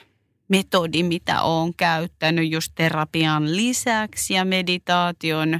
metodi, 0.47 1.03
mitä 1.03 1.41
olen 1.41 1.73
käyttänyt 1.73 2.51
just 2.51 2.71
terapian 2.75 3.55
lisäksi 3.55 4.33
ja 4.33 4.45
meditaation 4.45 5.59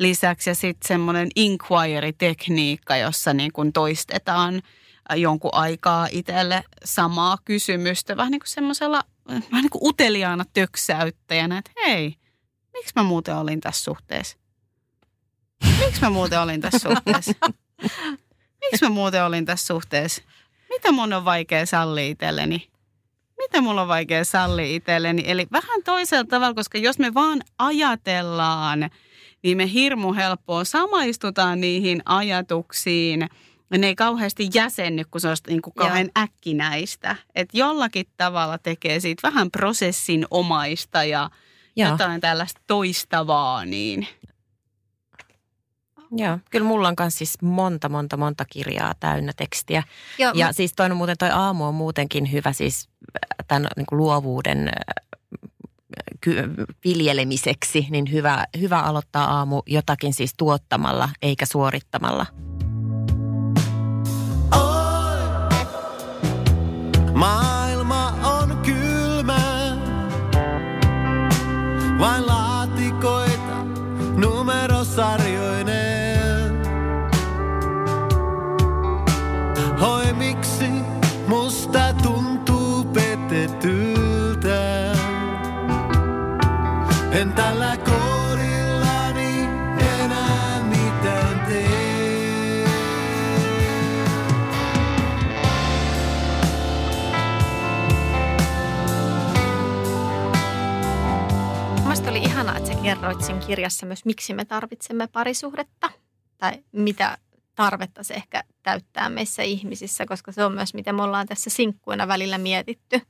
lisäksi 0.00 0.50
ja 0.50 0.54
sitten 0.54 0.88
semmoinen 0.88 1.28
inquiry-tekniikka, 1.36 2.96
jossa 2.96 3.34
niin 3.34 3.52
kun 3.52 3.72
toistetaan 3.72 4.62
jonkun 5.16 5.54
aikaa 5.54 6.08
itselle 6.10 6.64
samaa 6.84 7.38
kysymystä 7.44 8.16
vähän 8.16 8.30
niin 8.30 8.40
kuin 8.40 8.48
semmoisella 8.48 9.02
vähän 9.28 9.62
niin 9.62 9.70
kuin 9.70 9.88
uteliaana 9.88 10.44
töksäyttäjänä, 10.52 11.58
että 11.58 11.70
hei, 11.86 12.14
miksi 12.72 12.92
mä 12.96 13.02
muuten 13.02 13.36
olin 13.36 13.60
tässä 13.60 13.84
suhteessa? 13.84 14.36
Miksi 15.78 16.00
mä 16.00 16.10
muuten 16.10 16.40
olin 16.40 16.60
tässä 16.60 16.88
suhteessa? 16.88 17.32
Miksi 18.60 18.84
mä 18.84 18.90
muuten 18.90 19.24
olin 19.24 19.44
tässä 19.44 19.66
suhteessa? 19.66 20.22
Mitä 20.68 20.92
mun 20.92 21.12
on 21.12 21.24
vaikea 21.24 21.66
sallia 21.66 22.06
itselleni? 22.06 22.70
Mitä 23.38 23.60
mulla 23.60 23.82
on 23.82 23.88
vaikea 23.88 24.24
sallia 24.24 24.76
itselleni? 24.76 25.22
Eli 25.26 25.46
vähän 25.52 25.82
toisella 25.84 26.24
tavalla, 26.24 26.54
koska 26.54 26.78
jos 26.78 26.98
me 26.98 27.14
vaan 27.14 27.42
ajatellaan, 27.58 28.90
niin 29.42 29.56
me 29.56 29.72
hirmu 29.72 30.12
helppoa 30.14 30.64
samaistutaan 30.64 31.60
niihin 31.60 32.02
ajatuksiin. 32.04 33.28
Ja 33.70 33.78
ne 33.78 33.86
ei 33.86 33.94
kauheasti 33.94 34.48
jäsenny, 34.54 35.02
kun 35.10 35.20
se 35.20 35.28
olisi 35.28 35.42
niin 35.46 35.62
kuin 35.62 35.74
kauhean 35.74 36.10
äkkinäistä. 36.18 37.16
Että 37.34 37.58
jollakin 37.58 38.06
tavalla 38.16 38.58
tekee 38.58 39.00
siitä 39.00 39.28
vähän 39.28 39.50
prosessin 39.50 40.26
omaista 40.30 41.04
ja 41.04 41.30
Joo. 41.76 41.90
jotain 41.90 42.20
tällaista 42.20 42.60
toistavaa, 42.66 43.64
niin 43.64 44.06
Joo, 46.12 46.38
kyllä 46.50 46.66
mulla 46.66 46.88
on 46.88 46.94
myös 47.00 47.18
siis 47.18 47.42
monta, 47.42 47.88
monta, 47.88 48.16
monta 48.16 48.44
kirjaa 48.44 48.94
täynnä 49.00 49.32
tekstiä. 49.36 49.82
Joo, 50.18 50.32
Ja 50.34 50.52
siis 50.52 50.72
toinen 50.72 50.96
muuten 50.96 51.18
toi 51.18 51.30
aamu 51.30 51.64
on 51.64 51.74
muutenkin 51.74 52.32
hyvä 52.32 52.52
siis 52.52 52.88
äh, 53.00 53.46
tämän 53.48 53.68
niin 53.76 53.86
kuin 53.86 53.98
luovuuden 53.98 54.68
äh, 54.68 54.74
viljelemiseksi, 56.84 57.86
niin 57.90 58.12
hyvä, 58.12 58.44
hyvä 58.60 58.80
aloittaa 58.80 59.36
aamu 59.36 59.62
jotakin 59.66 60.14
siis 60.14 60.34
tuottamalla 60.36 61.08
eikä 61.22 61.46
suorittamalla. 61.46 62.26
Maailma 67.14 68.06
on 68.24 68.58
kylmä. 68.64 69.40
Vain 71.98 72.26
laatikoita 72.26 72.39
kerroit 102.94 103.20
siinä 103.24 103.40
kirjassa 103.46 103.86
myös, 103.86 104.04
miksi 104.04 104.34
me 104.34 104.44
tarvitsemme 104.44 105.06
parisuhdetta. 105.06 105.90
Tai 106.38 106.64
mitä 106.72 107.18
tarvetta 107.54 108.02
se 108.02 108.14
ehkä 108.14 108.44
täyttää 108.62 109.08
meissä 109.08 109.42
ihmisissä, 109.42 110.06
koska 110.06 110.32
se 110.32 110.44
on 110.44 110.52
myös, 110.52 110.74
mitä 110.74 110.92
me 110.92 111.02
ollaan 111.02 111.26
tässä 111.26 111.50
sinkkuina 111.50 112.08
välillä 112.08 112.38
mietitty. 112.38 113.00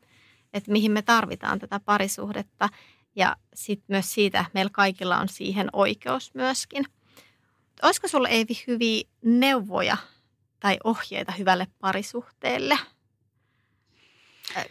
Että 0.52 0.72
mihin 0.72 0.92
me 0.92 1.02
tarvitaan 1.02 1.58
tätä 1.58 1.80
parisuhdetta. 1.84 2.68
Ja 3.16 3.36
sitten 3.54 3.84
myös 3.88 4.14
siitä, 4.14 4.44
meillä 4.54 4.70
kaikilla 4.72 5.18
on 5.18 5.28
siihen 5.28 5.68
oikeus 5.72 6.34
myöskin. 6.34 6.84
Olisiko 7.82 8.08
sulla 8.08 8.28
Eivi 8.28 8.62
hyviä 8.66 9.04
neuvoja 9.24 9.96
tai 10.60 10.78
ohjeita 10.84 11.32
hyvälle 11.32 11.66
parisuhteelle? 11.78 12.78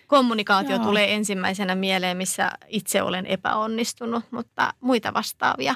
Kommunikaatio 0.07 0.75
Joo. 0.75 0.85
tulee 0.85 1.13
ensimmäisenä 1.13 1.75
mieleen, 1.75 2.17
missä 2.17 2.51
itse 2.67 3.01
olen 3.01 3.25
epäonnistunut, 3.25 4.23
mutta 4.31 4.73
muita 4.81 5.13
vastaavia. 5.13 5.75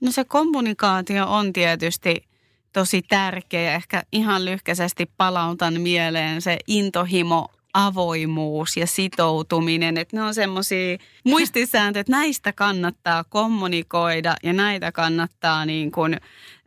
No 0.00 0.12
se 0.12 0.24
kommunikaatio 0.24 1.26
on 1.26 1.52
tietysti 1.52 2.28
tosi 2.72 3.02
tärkeä. 3.02 3.74
Ehkä 3.74 4.02
ihan 4.12 4.44
lyhkäisesti 4.44 5.10
palautan 5.16 5.80
mieleen 5.80 6.42
se 6.42 6.58
intohimo, 6.66 7.48
avoimuus 7.74 8.76
ja 8.76 8.86
sitoutuminen. 8.86 9.96
Että 9.96 10.16
ne 10.16 10.22
on 10.22 10.34
semmoisia 10.34 10.98
muistisääntöjä, 11.24 12.00
että 12.00 12.12
näistä 12.12 12.52
kannattaa 12.52 13.24
kommunikoida 13.24 14.34
ja 14.42 14.52
näitä 14.52 14.92
kannattaa 14.92 15.66
niin 15.66 15.90
kuin, 15.90 16.14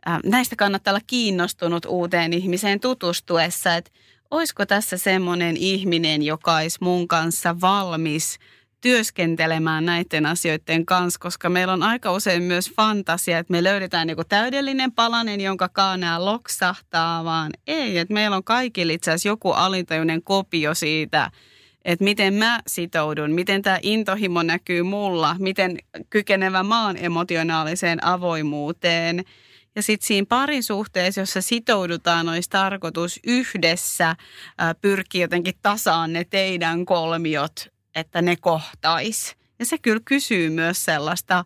äh, 0.08 0.18
näistä 0.24 0.56
kannattaa 0.56 0.92
olla 0.92 1.04
kiinnostunut 1.06 1.86
uuteen 1.88 2.32
ihmiseen 2.32 2.80
tutustuessa. 2.80 3.74
Että 3.74 3.90
olisiko 4.34 4.66
tässä 4.66 4.96
semmoinen 4.96 5.56
ihminen, 5.56 6.22
joka 6.22 6.56
olisi 6.56 6.78
mun 6.80 7.08
kanssa 7.08 7.60
valmis 7.60 8.38
työskentelemään 8.80 9.84
näiden 9.84 10.26
asioiden 10.26 10.86
kanssa, 10.86 11.20
koska 11.20 11.48
meillä 11.48 11.72
on 11.72 11.82
aika 11.82 12.12
usein 12.12 12.42
myös 12.42 12.70
fantasia, 12.76 13.38
että 13.38 13.50
me 13.50 13.64
löydetään 13.64 14.08
joku 14.08 14.24
täydellinen 14.24 14.92
palanen, 14.92 15.40
jonka 15.40 15.68
kaanaa 15.68 16.24
loksahtaa, 16.24 17.24
vaan 17.24 17.52
ei, 17.66 17.98
että 17.98 18.14
meillä 18.14 18.36
on 18.36 18.44
kaikilla 18.44 18.92
itse 18.92 19.10
asiassa 19.10 19.28
joku 19.28 19.50
alintajuinen 19.50 20.22
kopio 20.22 20.74
siitä, 20.74 21.30
että 21.84 22.04
miten 22.04 22.34
mä 22.34 22.60
sitoudun, 22.66 23.30
miten 23.30 23.62
tämä 23.62 23.78
intohimo 23.82 24.42
näkyy 24.42 24.82
mulla, 24.82 25.36
miten 25.38 25.78
kykenevä 26.10 26.64
oon 26.84 26.96
emotionaaliseen 26.96 28.04
avoimuuteen. 28.04 29.24
Ja 29.76 29.82
sitten 29.82 30.06
siinä 30.06 30.26
parisuhteessa, 30.28 31.20
jossa 31.20 31.40
sitoudutaan, 31.40 32.28
olisi 32.28 32.50
tarkoitus 32.50 33.20
yhdessä 33.26 34.16
pyrkiä 34.80 35.24
jotenkin 35.24 35.54
tasaan 35.62 36.12
ne 36.12 36.24
teidän 36.24 36.84
kolmiot, 36.84 37.68
että 37.94 38.22
ne 38.22 38.36
kohtais. 38.36 39.36
Ja 39.58 39.64
se 39.64 39.78
kyllä 39.78 40.00
kysyy 40.04 40.50
myös 40.50 40.84
sellaista 40.84 41.44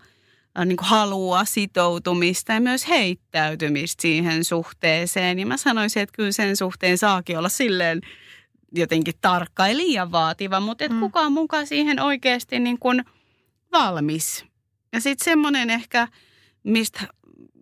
niin 0.65 0.77
kuin 0.77 0.89
halua, 0.89 1.45
sitoutumista 1.45 2.53
ja 2.53 2.61
myös 2.61 2.89
heittäytymistä 2.89 4.03
siihen 4.03 4.45
suhteeseen. 4.45 5.39
Ja 5.39 5.47
mä 5.47 5.57
sanoisin, 5.57 6.03
että 6.03 6.17
kyllä 6.17 6.33
sen 6.33 6.57
suhteen 6.57 6.99
saakin 6.99 7.39
olla 7.39 7.49
silleen 7.49 8.01
jotenkin 8.73 9.15
tarkka 9.21 9.69
ja 9.69 9.77
liian 9.77 10.13
vaativa, 10.13 10.61
mutta 10.61 10.85
et 10.85 10.93
Mm. 10.93 11.01
kuka 11.01 11.21
on 11.21 11.33
mukaan 11.33 11.67
siihen 11.67 12.01
oikeasti 12.01 12.59
niin 12.61 12.79
kuin 12.79 13.05
valmis. 13.73 14.45
Ja 14.93 15.01
sitten 15.01 15.25
semmoinen 15.25 15.71
ehkä, 15.71 16.09
mistä 16.63 17.01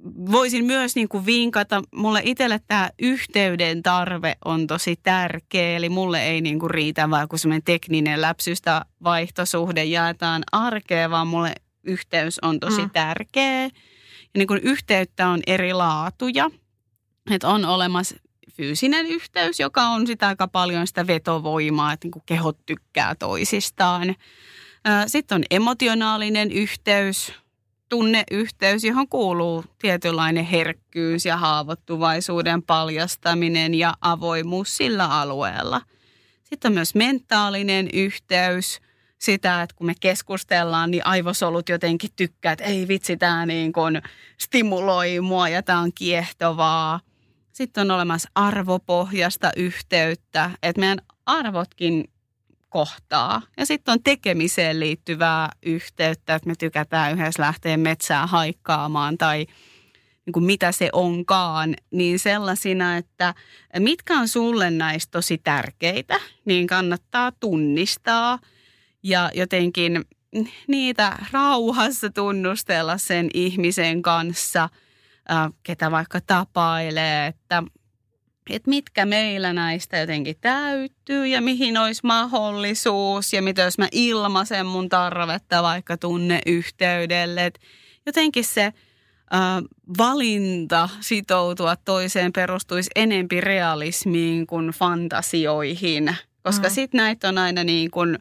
voisin 0.04 0.64
myös 0.64 0.96
niin 0.96 1.08
kuin 1.08 1.26
vinkata, 1.26 1.82
mulle 1.94 2.20
itselle 2.24 2.60
tämä 2.66 2.90
yhteyden 3.02 3.82
tarve 3.82 4.36
on 4.44 4.66
tosi 4.66 4.96
tärkeä. 5.02 5.76
Eli 5.76 5.88
mulle 5.88 6.22
ei 6.26 6.40
niin 6.40 6.58
kuin 6.58 6.70
riitä 6.70 7.10
vaan 7.10 7.28
kun 7.28 7.38
semmoinen 7.38 7.62
tekninen 7.62 8.20
läpsystä 8.20 8.84
vaihtosuhde 9.04 9.84
jaetaan 9.84 10.42
arkea, 10.52 11.10
vaan 11.10 11.26
mulle 11.26 11.54
yhteys 11.84 12.38
on 12.42 12.60
tosi 12.60 12.82
Mm. 12.82 12.90
tärkeä. 12.90 13.62
Ja 13.62 13.70
niin 14.38 14.46
kuin 14.46 14.60
yhteyttä 14.62 15.28
on 15.28 15.40
eri 15.46 15.72
laatuja. 15.72 16.50
Että 17.30 17.48
on 17.48 17.64
olemassa 17.64 18.16
fyysinen 18.52 19.06
yhteys, 19.06 19.60
joka 19.60 19.82
on 19.82 20.06
sitä 20.06 20.28
aika 20.28 20.48
paljon 20.48 20.86
sitä 20.86 21.06
vetovoimaa, 21.06 21.92
että 21.92 22.04
niin 22.06 22.12
kuin 22.12 22.22
kehot 22.26 22.58
tykkää 22.66 23.14
toisistaan. 23.14 24.14
Sitten 25.06 25.36
on 25.36 25.44
emotionaalinen 25.50 26.52
yhteys, 26.52 27.32
tunneyhteys, 27.88 28.84
johon 28.84 29.08
kuuluu 29.08 29.64
tietynlainen 29.78 30.44
herkkyys 30.44 31.26
ja 31.26 31.36
haavoittuvaisuuden 31.36 32.62
paljastaminen 32.62 33.74
ja 33.74 33.94
avoimuus 34.00 34.76
sillä 34.76 35.20
alueella. 35.20 35.80
Sitten 36.44 36.68
on 36.68 36.74
myös 36.74 36.94
mentaalinen 36.94 37.88
yhteys, 37.92 38.80
sitä, 39.18 39.62
että 39.62 39.76
kun 39.76 39.86
me 39.86 39.94
keskustellaan, 40.00 40.90
niin 40.90 41.06
aivosolut 41.06 41.68
jotenkin 41.68 42.10
tykkää, 42.16 42.52
että 42.52 42.64
ei 42.64 42.88
vitsi, 42.88 43.16
tämä 43.16 43.46
niin 43.46 43.72
kuin 43.72 44.02
stimuloi 44.38 45.20
mua 45.20 45.48
ja 45.48 45.62
tämä 45.62 45.80
on 45.80 45.92
kiehtovaa. 45.94 47.00
Sitten 47.52 47.80
on 47.80 47.90
olemassa 47.90 48.28
arvopohjasta 48.34 49.50
yhteyttä, 49.56 50.50
että 50.62 50.80
meidän 50.80 50.98
arvotkin 51.26 52.04
kohtaa. 52.76 53.42
Ja 53.56 53.66
sitten 53.66 53.92
on 53.92 54.02
tekemiseen 54.04 54.80
liittyvää 54.80 55.48
yhteyttä, 55.62 56.34
että 56.34 56.48
me 56.48 56.54
tykätään 56.58 57.12
yhdessä 57.12 57.42
lähteä 57.42 57.76
metsään 57.76 58.28
haikkaamaan 58.28 59.18
tai 59.18 59.46
niin 60.26 60.32
kuin 60.32 60.44
mitä 60.44 60.72
se 60.72 60.88
onkaan, 60.92 61.74
niin 61.90 62.18
sellaisina, 62.18 62.96
että 62.96 63.34
mitkä 63.78 64.14
on 64.14 64.28
sulle 64.28 64.70
näistä 64.70 65.10
tosi 65.10 65.38
tärkeitä, 65.38 66.20
niin 66.44 66.66
kannattaa 66.66 67.32
tunnistaa 67.32 68.38
ja 69.02 69.30
jotenkin 69.34 70.04
niitä 70.68 71.18
rauhassa 71.32 72.10
tunnustella 72.10 72.98
sen 72.98 73.28
ihmisen 73.34 74.02
kanssa, 74.02 74.68
ketä 75.62 75.90
vaikka 75.90 76.20
tapailee, 76.20 77.26
että 77.26 77.62
että 78.50 78.70
mitkä 78.70 79.06
meillä 79.06 79.52
näistä 79.52 79.98
jotenkin 79.98 80.36
täyttyy 80.40 81.26
ja 81.26 81.40
mihin 81.40 81.78
olisi 81.78 82.00
mahdollisuus 82.04 83.32
ja 83.32 83.42
mitä 83.42 83.62
jos 83.62 83.78
mä 83.78 83.88
ilmaisen 83.92 84.66
mun 84.66 84.88
tarvetta 84.88 85.62
vaikka 85.62 85.96
tunneyhteydelle. 85.96 87.46
Et 87.46 87.58
jotenkin 88.06 88.44
se 88.44 88.64
äh, 88.64 88.72
valinta 89.98 90.88
sitoutua 91.00 91.76
toiseen 91.76 92.32
perustuisi 92.32 92.90
enempi 92.96 93.40
realismiin 93.40 94.46
kuin 94.46 94.68
fantasioihin, 94.68 96.16
koska 96.42 96.68
Mm. 96.68 96.74
sitten 96.74 96.98
näitä 96.98 97.28
on 97.28 97.38
aina 97.38 97.64
niin 97.64 97.90
kuin 97.90 98.18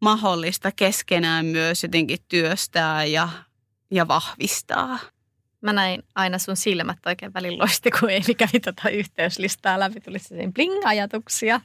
mahdollista 0.00 0.72
keskenään 0.72 1.46
myös 1.46 1.82
jotenkin 1.82 2.18
työstää 2.28 3.04
ja, 3.04 3.28
ja 3.90 4.08
vahvistaa. 4.08 4.98
Mä 5.60 5.72
näin 5.72 6.02
aina 6.14 6.38
sun 6.38 6.56
silmät 6.56 6.98
oikein 7.06 7.34
välin 7.34 7.58
loisti, 7.58 7.90
kun 7.90 8.10
Eili 8.10 8.34
kävi 8.34 8.60
tota 8.60 8.88
yhteyslistaa 8.88 9.80
läpi. 9.80 10.00
Tuli 10.00 10.18
se 10.18 10.34
bling-ajatuksia. 10.34 11.60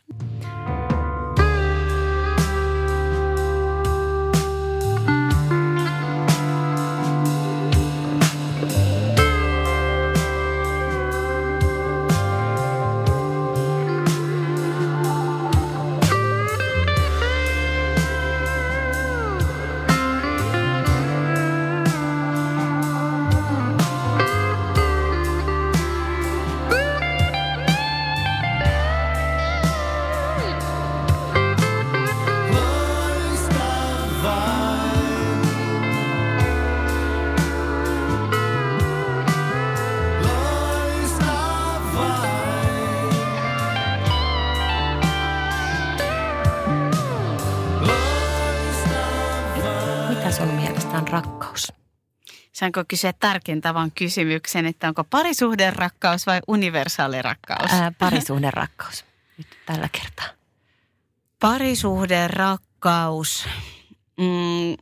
Saanko 52.64 52.84
kysyä 52.88 53.14
tarkentavan 53.14 53.92
kysymyksen, 53.92 54.66
että 54.66 54.88
onko 54.88 55.04
parisuhden 55.04 55.76
rakkaus 55.76 56.28
vai 56.28 56.40
universaali 56.48 57.22
rakkaus? 57.22 57.72
Ää, 57.72 57.92
parisuhden 58.00 58.54
rakkaus. 58.54 59.06
Nyt 59.38 59.48
tällä 59.66 59.90
kertaa. 59.92 60.26
Parisuhden 61.40 62.30
rakkaus 62.30 63.46
mm, 64.18 64.76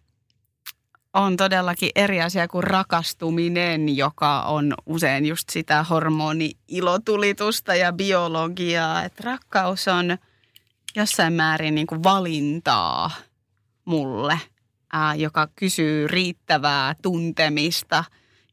on 1.14 1.38
todellakin 1.38 1.90
eri 1.96 2.22
asia 2.22 2.48
kuin 2.48 2.64
rakastuminen, 2.64 3.98
joka 3.98 4.42
on 4.42 4.74
usein 4.86 5.26
just 5.26 5.50
sitä 5.50 5.86
hormoni-ilotulitusta 5.90 7.76
ja 7.76 7.94
biologiaa. 7.94 9.04
Et 9.04 9.20
rakkaus 9.20 9.88
on 9.88 10.18
jossain 10.96 11.34
määrin 11.34 11.76
niin 11.76 11.88
kuin 11.88 12.04
valintaa 12.04 13.12
mulle, 13.86 14.40
ää, 14.94 15.16
joka 15.16 15.48
kysyy 15.56 16.08
riittävää 16.08 16.96
tuntemista 17.02 18.04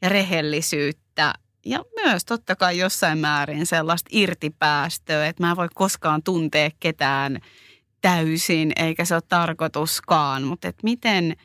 ja 0.02 0.08
rehellisyyttä 0.08 1.34
ja 1.66 1.84
myös 2.02 2.24
totta 2.24 2.56
kai 2.56 2.78
jossain 2.78 3.18
määrin 3.18 3.66
sellaista 3.66 4.08
irtipäästöä, 4.12 5.26
että 5.26 5.42
mä 5.42 5.50
en 5.50 5.56
voi 5.56 5.68
koskaan 5.74 6.22
tuntea 6.22 6.70
ketään 6.80 7.38
täysin, 8.00 8.72
eikä 8.76 9.04
se 9.04 9.14
ole 9.14 9.22
tarkoituskaan, 9.28 10.42
mutta 10.42 10.68
että 10.68 10.80
miten 10.84 11.36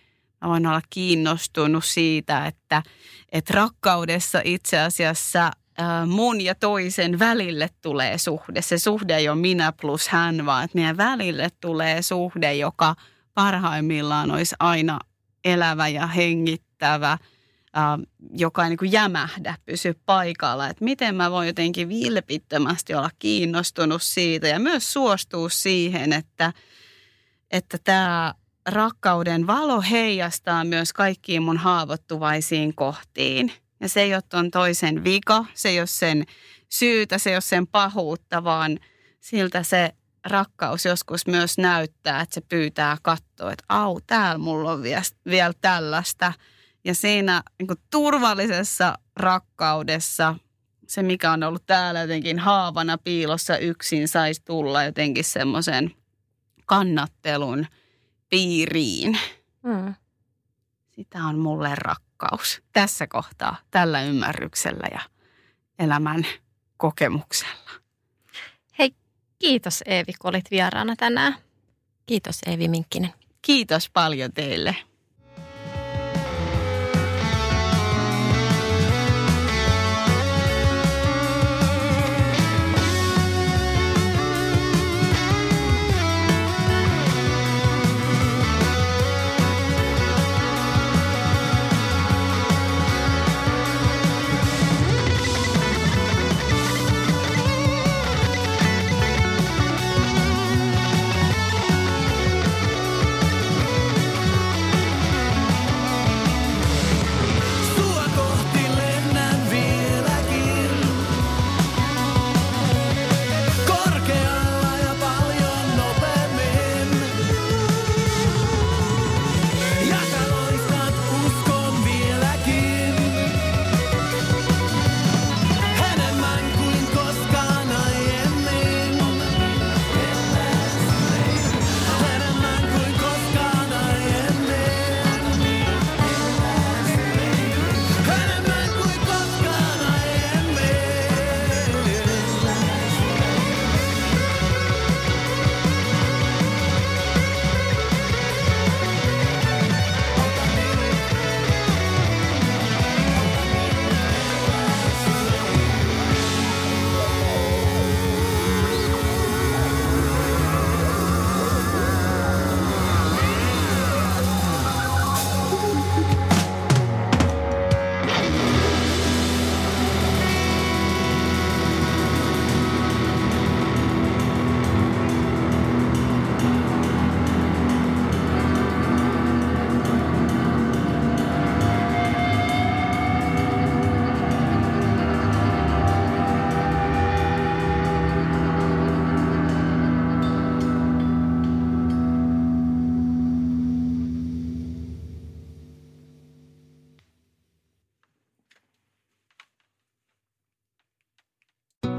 mä 0.42 0.50
voin 0.50 0.68
olla 0.68 0.82
kiinnostunut 0.90 1.86
siitä, 1.86 2.46
että, 2.46 2.84
että 3.32 3.54
rakkaudessa 3.54 4.42
itse 4.44 4.80
asiassa 4.80 5.52
mun 6.08 6.42
ja 6.42 6.56
toisen 6.56 7.20
välille 7.20 7.70
tulee 7.82 8.18
suhde. 8.18 8.62
Se 8.62 8.78
suhde 8.78 9.16
ei 9.16 9.30
ole 9.30 9.38
minä 9.38 9.74
plus 9.82 10.08
hän, 10.08 10.46
vaan 10.46 10.64
että 10.64 10.78
meidän 10.78 10.98
välille 10.98 11.50
tulee 11.62 12.02
suhde, 12.02 12.54
joka 12.54 12.96
parhaimmillaan 13.34 14.32
olisi 14.32 14.56
aina 14.60 15.00
elävä 15.46 15.88
ja 15.88 16.08
hengittävä, 16.08 17.18
ää, 17.74 18.00
joka 18.38 18.64
ei 18.64 18.70
niin 18.70 18.78
kuin 18.78 18.92
jämähdä, 18.92 19.58
pysy 19.66 20.00
paikalla. 20.06 20.68
Että 20.68 20.86
miten 20.86 21.16
mä 21.16 21.32
voin 21.32 21.48
jotenkin 21.48 21.90
vilpittömästi 21.90 22.94
olla 22.94 23.10
kiinnostunut 23.20 24.02
siitä 24.02 24.48
ja 24.48 24.60
myös 24.60 24.94
suostua 24.94 25.50
siihen, 25.50 26.14
että 26.14 26.54
että 27.52 27.78
tämä 27.84 28.34
rakkauden 28.70 29.48
valo 29.48 29.82
heijastaa 29.82 30.64
myös 30.64 30.94
kaikkiin 30.94 31.44
mun 31.44 31.58
haavoittuvaisiin 31.58 32.76
kohtiin. 32.76 33.52
Ja 33.80 33.90
se 33.90 34.02
ei 34.02 34.14
ole 34.14 34.50
toisen 34.52 35.04
vika, 35.04 35.46
se 35.54 35.70
ei 35.70 35.80
ole 35.80 35.88
sen 35.88 36.26
syytä, 36.70 37.18
se 37.18 37.30
ei 37.30 37.36
ole 37.36 37.42
sen 37.42 37.68
pahuutta, 37.68 38.44
vaan 38.44 38.80
siltä 39.20 39.64
se 39.64 39.94
rakkaus 40.26 40.86
joskus 40.86 41.28
myös 41.28 41.58
näyttää, 41.58 42.22
että 42.22 42.34
se 42.34 42.42
pyytää 42.42 42.98
katsoa, 43.02 43.52
että 43.52 43.66
au, 43.70 44.00
täällä 44.08 44.38
mulla 44.38 44.72
on 44.72 44.84
vielä, 44.84 45.02
vielä 45.26 45.54
tällaista. 45.62 46.34
Ja 46.84 46.96
siinä 46.96 47.44
niin 47.60 47.68
kuin 47.68 47.80
turvallisessa 47.92 48.98
rakkaudessa 49.16 50.36
se, 50.88 51.04
mikä 51.04 51.32
on 51.32 51.44
ollut 51.44 51.66
täällä 51.66 52.02
jotenkin 52.02 52.40
haavana 52.40 52.98
piilossa 52.98 53.58
yksin, 53.58 54.08
saisi 54.08 54.42
tulla 54.46 54.84
jotenkin 54.84 55.24
semmoisen 55.24 55.92
kannattelun 56.66 57.68
piiriin. 58.30 59.20
Mm. 59.64 59.94
Sitä 60.90 61.24
on 61.24 61.40
mulle 61.40 61.76
rakkaus 61.76 62.62
tässä 62.74 63.08
kohtaa, 63.08 63.56
tällä 63.72 64.02
ymmärryksellä 64.04 64.88
ja 64.92 65.00
elämän 65.80 66.26
kokemuksella. 66.78 67.83
Kiitos 69.44 69.84
Eevi, 69.86 70.14
kun 70.20 70.30
olit 70.30 70.52
vieraana 70.52 70.96
tänään. 70.96 71.36
Kiitos 72.06 72.40
Eevi 72.48 72.68
Minkkinen. 72.68 73.14
Kiitos 73.42 73.90
paljon 73.90 74.34
teille. 74.34 74.76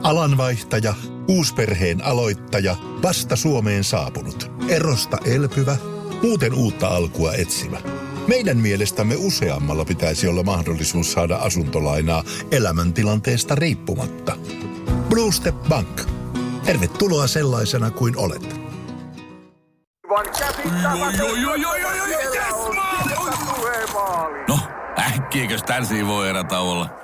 Alanvaihtaja, 0.05 0.95
uusperheen 1.29 2.05
aloittaja, 2.05 2.77
vasta 3.03 3.37
Suomeen 3.37 3.85
saapunut, 3.85 4.51
erosta 4.69 5.19
elpyvä, 5.25 5.77
muuten 6.23 6.55
uutta 6.55 6.89
alkua 6.89 7.35
etsimä. 7.35 7.79
Meidän 8.27 8.57
mielestämme 8.57 9.15
useammalla 9.19 9.85
pitäisi 9.85 10.29
olla 10.29 10.43
mahdollisuus 10.43 11.13
saada 11.13 11.37
asuntolainaa 11.37 12.25
elämäntilanteesta 12.51 13.55
riippumatta. 13.55 14.37
Blue 15.09 15.33
Step 15.33 15.57
Bank. 15.69 16.03
Tervetuloa 16.65 17.27
sellaisena 17.27 17.91
kuin 17.91 18.17
olet. 18.17 18.61
No, 24.49 24.59
äkkiäkös 24.99 25.63
tän 25.63 25.87
voi 26.07 26.29
erätä 26.29 26.61
olla? 26.61 27.04